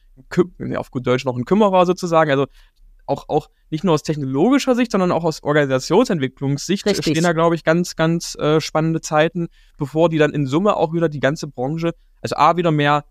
auf 0.77 0.90
gut 0.90 1.07
Deutsch 1.07 1.24
noch 1.24 1.35
einen 1.35 1.44
Kümmerer 1.44 1.87
sozusagen. 1.87 2.31
Also 2.31 2.46
auch, 3.07 3.29
auch 3.29 3.50
nicht 3.70 3.85
nur 3.85 3.94
aus 3.94 4.03
technologischer 4.03 4.74
Sicht, 4.74 4.92
sondern 4.92 5.12
auch 5.12 5.24
aus 5.24 5.42
Organisationsentwicklungssicht 5.42 6.87
Richtig. 6.87 7.05
stehen 7.05 7.22
da, 7.22 7.33
glaube 7.33 7.55
ich, 7.55 7.64
ganz, 7.64 7.96
ganz 7.96 8.35
äh, 8.37 8.61
spannende 8.61 9.00
Zeiten, 9.00 9.48
bevor 9.77 10.09
die 10.09 10.18
dann 10.18 10.33
in 10.33 10.46
Summe 10.46 10.77
auch 10.77 10.92
wieder 10.92 11.09
die 11.09 11.20
ganze 11.20 11.46
Branche, 11.46 11.92
also 12.22 12.37
A, 12.37 12.57
wieder 12.57 12.70
mehr 12.70 13.05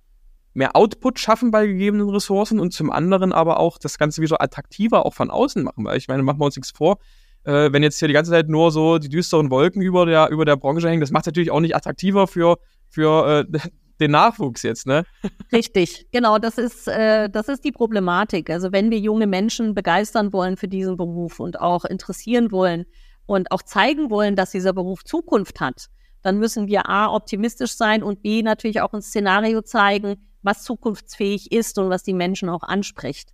mehr 0.55 0.75
Output 0.75 1.19
schaffen 1.19 1.51
bei 1.51 1.65
gegebenen 1.65 2.09
Ressourcen 2.09 2.59
und 2.59 2.73
zum 2.73 2.91
anderen 2.91 3.33
aber 3.33 3.59
auch 3.59 3.77
das 3.77 3.97
Ganze 3.97 4.21
wieder 4.21 4.41
attraktiver 4.41 5.05
auch 5.05 5.13
von 5.13 5.31
außen 5.31 5.63
machen. 5.63 5.85
Weil 5.85 5.97
ich 5.97 6.07
meine, 6.07 6.23
machen 6.23 6.39
wir 6.39 6.45
uns 6.45 6.55
nichts 6.55 6.71
vor, 6.71 6.99
äh, 7.43 7.71
wenn 7.71 7.83
jetzt 7.83 7.99
hier 7.99 8.07
die 8.07 8.13
ganze 8.13 8.31
Zeit 8.31 8.49
nur 8.49 8.71
so 8.71 8.99
die 8.99 9.09
düsteren 9.09 9.49
Wolken 9.49 9.81
über 9.81 10.05
der, 10.05 10.29
über 10.29 10.45
der 10.45 10.55
Branche 10.55 10.87
hängen, 10.87 11.01
das 11.01 11.11
macht 11.11 11.25
natürlich 11.25 11.51
auch 11.51 11.59
nicht 11.59 11.75
attraktiver 11.75 12.27
für, 12.27 12.57
für 12.87 13.45
äh, 13.51 13.59
den 14.03 14.11
Nachwuchs 14.11 14.63
jetzt, 14.63 14.85
ne? 14.85 15.05
Richtig, 15.51 16.07
genau, 16.11 16.37
das 16.37 16.57
ist, 16.57 16.87
äh, 16.87 17.29
das 17.29 17.47
ist 17.47 17.63
die 17.63 17.71
Problematik. 17.71 18.49
Also 18.49 18.71
wenn 18.71 18.91
wir 18.91 18.99
junge 18.99 19.27
Menschen 19.27 19.73
begeistern 19.73 20.33
wollen 20.33 20.57
für 20.57 20.67
diesen 20.67 20.97
Beruf 20.97 21.39
und 21.39 21.59
auch 21.59 21.85
interessieren 21.85 22.51
wollen 22.51 22.85
und 23.25 23.51
auch 23.51 23.61
zeigen 23.61 24.09
wollen, 24.09 24.35
dass 24.35 24.51
dieser 24.51 24.73
Beruf 24.73 25.03
Zukunft 25.03 25.59
hat, 25.59 25.87
dann 26.21 26.39
müssen 26.39 26.67
wir 26.67 26.89
A, 26.89 27.13
optimistisch 27.13 27.75
sein 27.75 28.03
und 28.03 28.21
B, 28.21 28.43
natürlich 28.43 28.81
auch 28.81 28.93
ein 28.93 29.01
Szenario 29.01 29.61
zeigen, 29.61 30.15
was 30.41 30.63
zukunftsfähig 30.63 31.51
ist 31.51 31.77
und 31.77 31.89
was 31.89 32.03
die 32.03 32.13
Menschen 32.13 32.49
auch 32.49 32.63
anspricht. 32.63 33.33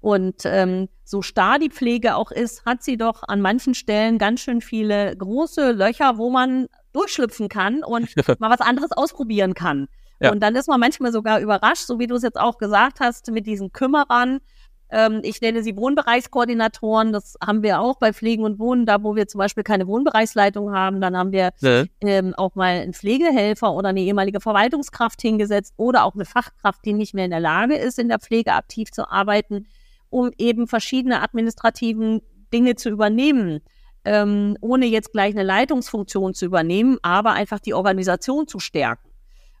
Und 0.00 0.42
ähm, 0.44 0.88
so 1.04 1.22
starr 1.22 1.58
die 1.58 1.70
Pflege 1.70 2.16
auch 2.16 2.30
ist, 2.30 2.64
hat 2.64 2.82
sie 2.82 2.96
doch 2.96 3.22
an 3.26 3.40
manchen 3.40 3.74
Stellen 3.74 4.18
ganz 4.18 4.40
schön 4.40 4.60
viele 4.60 5.16
große 5.16 5.72
Löcher, 5.72 6.18
wo 6.18 6.30
man 6.30 6.68
durchschlüpfen 6.92 7.48
kann 7.48 7.82
und 7.82 8.14
mal 8.40 8.50
was 8.50 8.60
anderes 8.60 8.92
ausprobieren 8.92 9.54
kann. 9.54 9.88
Ja. 10.20 10.32
Und 10.32 10.40
dann 10.42 10.54
ist 10.56 10.68
man 10.68 10.80
manchmal 10.80 11.12
sogar 11.12 11.40
überrascht, 11.40 11.86
so 11.86 11.98
wie 11.98 12.06
du 12.06 12.14
es 12.16 12.22
jetzt 12.22 12.38
auch 12.38 12.58
gesagt 12.58 13.00
hast, 13.00 13.30
mit 13.30 13.46
diesen 13.46 13.72
Kümmerern, 13.72 14.40
ähm, 14.88 15.20
ich 15.24 15.40
nenne 15.40 15.62
sie 15.62 15.76
Wohnbereichskoordinatoren. 15.76 17.12
Das 17.12 17.36
haben 17.44 17.62
wir 17.62 17.80
auch 17.80 17.98
bei 17.98 18.12
Pflegen 18.12 18.44
und 18.44 18.58
Wohnen, 18.58 18.86
da 18.86 19.02
wo 19.02 19.16
wir 19.16 19.26
zum 19.26 19.38
Beispiel 19.38 19.64
keine 19.64 19.86
Wohnbereichsleitung 19.86 20.72
haben. 20.72 21.00
Dann 21.00 21.16
haben 21.16 21.32
wir 21.32 21.50
ja. 21.60 21.84
ähm, 22.00 22.34
auch 22.34 22.54
mal 22.54 22.80
einen 22.80 22.92
Pflegehelfer 22.92 23.72
oder 23.72 23.88
eine 23.88 24.00
ehemalige 24.00 24.40
Verwaltungskraft 24.40 25.20
hingesetzt 25.20 25.74
oder 25.76 26.04
auch 26.04 26.14
eine 26.14 26.24
Fachkraft, 26.24 26.84
die 26.84 26.92
nicht 26.92 27.14
mehr 27.14 27.24
in 27.24 27.30
der 27.32 27.40
Lage 27.40 27.76
ist, 27.76 27.98
in 27.98 28.08
der 28.08 28.20
Pflege 28.20 28.52
aktiv 28.52 28.92
zu 28.92 29.10
arbeiten, 29.10 29.66
um 30.08 30.30
eben 30.38 30.68
verschiedene 30.68 31.22
administrativen 31.22 32.22
Dinge 32.52 32.76
zu 32.76 32.90
übernehmen. 32.90 33.60
Ähm, 34.04 34.56
ohne 34.60 34.86
jetzt 34.86 35.10
gleich 35.10 35.34
eine 35.34 35.42
Leitungsfunktion 35.42 36.32
zu 36.32 36.44
übernehmen, 36.44 36.98
aber 37.02 37.32
einfach 37.32 37.58
die 37.58 37.74
Organisation 37.74 38.46
zu 38.46 38.60
stärken. 38.60 39.05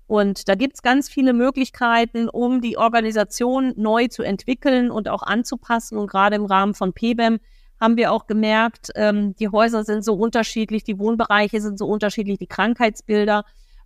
Und 0.06 0.48
da 0.48 0.54
gibt's 0.54 0.82
ganz 0.82 1.08
viele 1.08 1.32
Möglichkeiten, 1.32 2.28
um 2.28 2.60
die 2.60 2.76
Organisation 2.76 3.72
neu 3.76 4.06
zu 4.06 4.22
entwickeln 4.22 4.90
und 4.90 5.08
auch 5.08 5.22
anzupassen. 5.22 5.98
Und 5.98 6.08
gerade 6.08 6.36
im 6.36 6.44
Rahmen 6.44 6.74
von 6.74 6.92
PBEM 6.92 7.40
haben 7.80 7.96
wir 7.96 8.12
auch 8.12 8.26
gemerkt, 8.26 8.90
ähm, 8.94 9.34
die 9.36 9.48
Häuser 9.48 9.84
sind 9.84 10.04
so 10.04 10.14
unterschiedlich, 10.14 10.84
die 10.84 10.98
Wohnbereiche 10.98 11.60
sind 11.60 11.78
so 11.78 11.86
unterschiedlich, 11.86 12.38
die 12.38 12.46
Krankheitsbilder. 12.46 13.44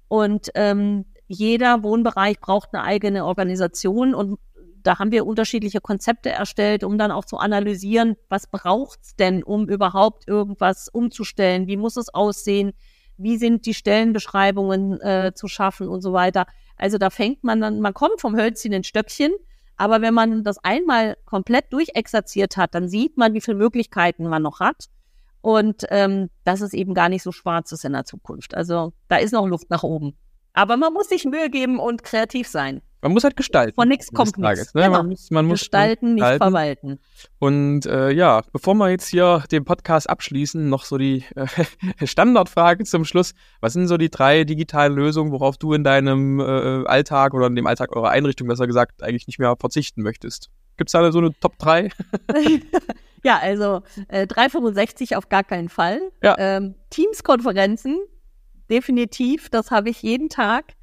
Und 0.09 0.50
ähm, 0.54 1.06
jeder 1.26 1.83
Wohnbereich 1.83 2.38
braucht 2.40 2.74
eine 2.74 2.85
eigene 2.85 3.24
Organisation. 3.24 4.14
Und 4.14 4.38
da 4.83 4.98
haben 4.98 5.12
wir 5.12 5.26
unterschiedliche 5.26 5.80
Konzepte 5.80 6.30
erstellt, 6.30 6.85
um 6.85 6.98
dann 6.98 7.12
auch 7.12 7.24
zu 7.24 7.38
analysieren, 7.38 8.16
was 8.28 8.46
braucht's 8.46 9.16
denn, 9.16 9.42
um 9.42 9.68
überhaupt 9.68 10.28
irgendwas 10.28 10.88
umzustellen? 10.88 11.66
Wie 11.66 11.76
muss 11.76 11.96
es 11.96 12.12
aussehen? 12.12 12.72
Wie 13.22 13.37
sind 13.37 13.66
die 13.66 13.74
Stellenbeschreibungen 13.74 15.00
äh, 15.00 15.33
zu 15.35 15.48
schaffen 15.48 15.88
und 15.88 16.00
so 16.00 16.12
weiter. 16.12 16.46
Also 16.76 16.98
da 16.98 17.11
fängt 17.11 17.44
man 17.44 17.61
dann, 17.61 17.80
man 17.80 17.94
kommt 17.94 18.20
vom 18.20 18.37
Hölzchen 18.37 18.72
ins 18.72 18.87
Stöckchen, 18.87 19.33
aber 19.76 20.00
wenn 20.00 20.14
man 20.14 20.44
das 20.44 20.59
einmal 20.59 21.16
komplett 21.24 21.72
durchexerziert 21.72 22.56
hat, 22.56 22.74
dann 22.74 22.88
sieht 22.88 23.16
man, 23.16 23.35
wie 23.35 23.40
viele 23.40 23.56
Möglichkeiten 23.56 24.26
man 24.26 24.42
noch 24.42 24.61
hat 24.61 24.87
und 25.42 25.85
ähm, 25.88 26.30
dass 26.44 26.61
es 26.61 26.72
eben 26.72 26.94
gar 26.94 27.09
nicht 27.09 27.22
so 27.22 27.33
schwarz 27.33 27.72
ist 27.72 27.85
in 27.85 27.92
der 27.92 28.04
Zukunft. 28.04 28.54
Also 28.54 28.92
da 29.09 29.16
ist 29.16 29.33
noch 29.33 29.46
Luft 29.46 29.70
nach 29.70 29.83
oben. 29.83 30.16
Aber 30.52 30.76
man 30.76 30.92
muss 30.92 31.09
sich 31.09 31.24
Mühe 31.24 31.50
geben 31.50 31.78
und 31.78 32.02
kreativ 32.02 32.48
sein. 32.48 32.83
Man 33.03 33.13
muss 33.13 33.25
halt 33.25 33.37
gestalten. 33.37 33.75
Von 33.77 33.89
nichts 33.89 34.13
kommt 34.13 34.37
nichts. 34.37 34.75
Ne? 34.75 34.83
Genau. 34.83 34.99
Man 34.99 35.09
muss, 35.09 35.31
man 35.31 35.47
muss 35.47 35.61
gestalten, 35.61 36.15
nicht 36.15 36.27
verwalten. 36.27 36.99
Und 37.39 37.87
äh, 37.87 38.11
ja, 38.11 38.43
bevor 38.53 38.75
wir 38.75 38.91
jetzt 38.91 39.09
hier 39.09 39.43
den 39.51 39.65
Podcast 39.65 40.09
abschließen, 40.11 40.69
noch 40.69 40.85
so 40.85 40.99
die 40.99 41.25
äh, 41.35 41.47
Standardfrage 42.07 42.85
zum 42.85 43.07
Schluss. 43.07 43.33
Was 43.61 43.73
sind 43.73 43.89
so 43.89 43.97
die 43.97 44.11
drei 44.11 44.45
digitalen 44.45 44.95
Lösungen, 44.95 45.33
worauf 45.33 45.57
du 45.57 45.73
in 45.73 45.83
deinem 45.83 46.41
äh, 46.41 46.87
Alltag 46.87 47.33
oder 47.33 47.47
in 47.47 47.57
dem 47.57 47.67
Alltag 47.67 47.97
eurer 47.97 48.11
Einrichtung, 48.11 48.49
besser 48.49 48.67
gesagt, 48.67 49.03
eigentlich 49.03 49.27
nicht 49.27 49.39
mehr 49.39 49.57
verzichten 49.59 50.03
möchtest? 50.03 50.51
Gibt 50.77 50.89
es 50.89 50.93
da 50.93 51.11
so 51.11 51.19
eine 51.19 51.33
Top 51.41 51.59
3? 51.59 51.89
ja, 53.25 53.39
also 53.39 53.83
äh, 54.09 54.27
365 54.27 55.17
auf 55.17 55.31
gar 55.31 55.45
keinen 55.45 55.71
Fall. 55.71 56.01
Ja. 56.23 56.37
Ähm, 56.39 56.75
Teams-Konferenzen, 56.91 57.99
definitiv, 58.69 59.49
das 59.49 59.71
habe 59.71 59.89
ich 59.89 60.03
jeden 60.03 60.29
Tag 60.29 60.75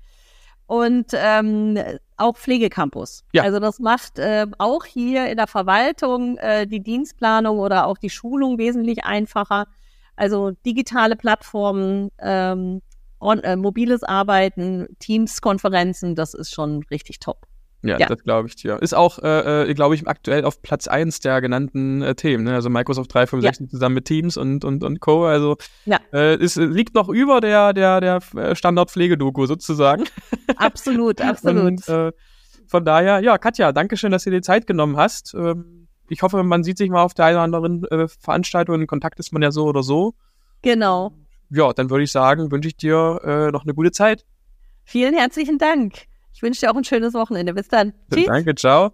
und 0.67 1.07
ähm, 1.13 1.79
auch 2.17 2.35
Pflegecampus. 2.35 3.23
Ja. 3.31 3.43
Also 3.43 3.59
das 3.59 3.79
macht 3.79 4.19
äh, 4.19 4.47
auch 4.57 4.85
hier 4.85 5.27
in 5.29 5.37
der 5.37 5.47
Verwaltung 5.47 6.37
äh, 6.37 6.67
die 6.67 6.81
Dienstplanung 6.81 7.59
oder 7.59 7.87
auch 7.87 7.97
die 7.97 8.09
Schulung 8.09 8.57
wesentlich 8.57 9.05
einfacher. 9.05 9.67
Also 10.15 10.51
digitale 10.65 11.15
Plattformen, 11.15 12.09
ähm, 12.19 12.81
on, 13.19 13.39
äh, 13.39 13.55
mobiles 13.55 14.03
Arbeiten, 14.03 14.87
Teams-Konferenzen, 14.99 16.15
das 16.15 16.33
ist 16.33 16.51
schon 16.53 16.83
richtig 16.89 17.19
top. 17.19 17.45
Ja, 17.83 17.99
ja. 17.99 18.07
das 18.07 18.23
glaube 18.23 18.47
ich 18.47 18.55
dir. 18.55 18.81
Ist 18.81 18.95
auch, 18.95 19.19
äh, 19.19 19.69
äh 19.69 19.73
glaube 19.73 19.95
ich, 19.95 20.07
aktuell 20.07 20.45
auf 20.45 20.61
Platz 20.61 20.87
1 20.87 21.19
der 21.19 21.41
genannten 21.41 22.01
äh, 22.01 22.15
Themen. 22.15 22.43
Ne? 22.43 22.55
Also 22.55 22.69
Microsoft 22.69 23.13
365 23.13 23.67
ja. 23.67 23.69
zusammen 23.69 23.95
mit 23.95 24.05
Teams 24.05 24.35
und, 24.35 24.65
und, 24.65 24.83
und 24.83 24.99
Co. 24.99 25.25
Also 25.25 25.57
ja. 25.85 25.99
äh, 26.11 26.35
es 26.35 26.55
liegt 26.55 26.95
noch 26.95 27.07
über 27.07 27.39
der, 27.39 27.73
der, 27.73 28.01
der 28.01 28.19
äh, 28.35 28.55
Standard-Pflegedoku 28.55 29.45
sozusagen. 29.45 30.05
Absolut, 30.57 31.21
absolut. 31.21 31.63
und, 31.63 31.87
äh, 31.89 32.11
von 32.67 32.83
daher, 32.83 33.19
ja, 33.19 33.37
Katja, 33.37 33.71
danke 33.71 33.95
schön, 33.95 34.11
dass 34.11 34.23
du 34.23 34.29
dir 34.31 34.37
die 34.37 34.41
Zeit 34.41 34.65
genommen 34.65 34.97
hast. 34.97 35.33
Ähm, 35.33 35.87
ich 36.09 36.21
hoffe, 36.21 36.43
man 36.43 36.63
sieht 36.63 36.77
sich 36.77 36.89
mal 36.89 37.03
auf 37.03 37.13
der 37.13 37.25
einen 37.25 37.37
oder 37.37 37.57
anderen 37.57 37.83
äh, 37.85 38.07
Veranstaltung. 38.07 38.81
In 38.81 38.87
Kontakt 38.87 39.19
ist 39.19 39.31
man 39.31 39.41
ja 39.41 39.51
so 39.51 39.65
oder 39.65 39.83
so. 39.83 40.15
Genau. 40.63 41.13
ja, 41.49 41.71
dann 41.73 41.89
würde 41.89 42.03
ich 42.03 42.11
sagen, 42.11 42.51
wünsche 42.51 42.69
ich 42.69 42.77
dir 42.77 43.21
äh, 43.23 43.51
noch 43.51 43.63
eine 43.63 43.73
gute 43.73 43.91
Zeit. 43.91 44.25
Vielen 44.83 45.13
herzlichen 45.13 45.57
Dank. 45.57 46.07
Ich 46.37 46.43
wünsche 46.43 46.59
dir 46.59 46.71
auch 46.71 46.75
ein 46.75 46.83
schönes 46.83 47.15
Wochenende. 47.15 47.55
Bis 47.55 47.67
dann. 47.67 47.93
Tschüss. 48.13 48.27
Danke, 48.27 48.53
ciao. 48.53 48.93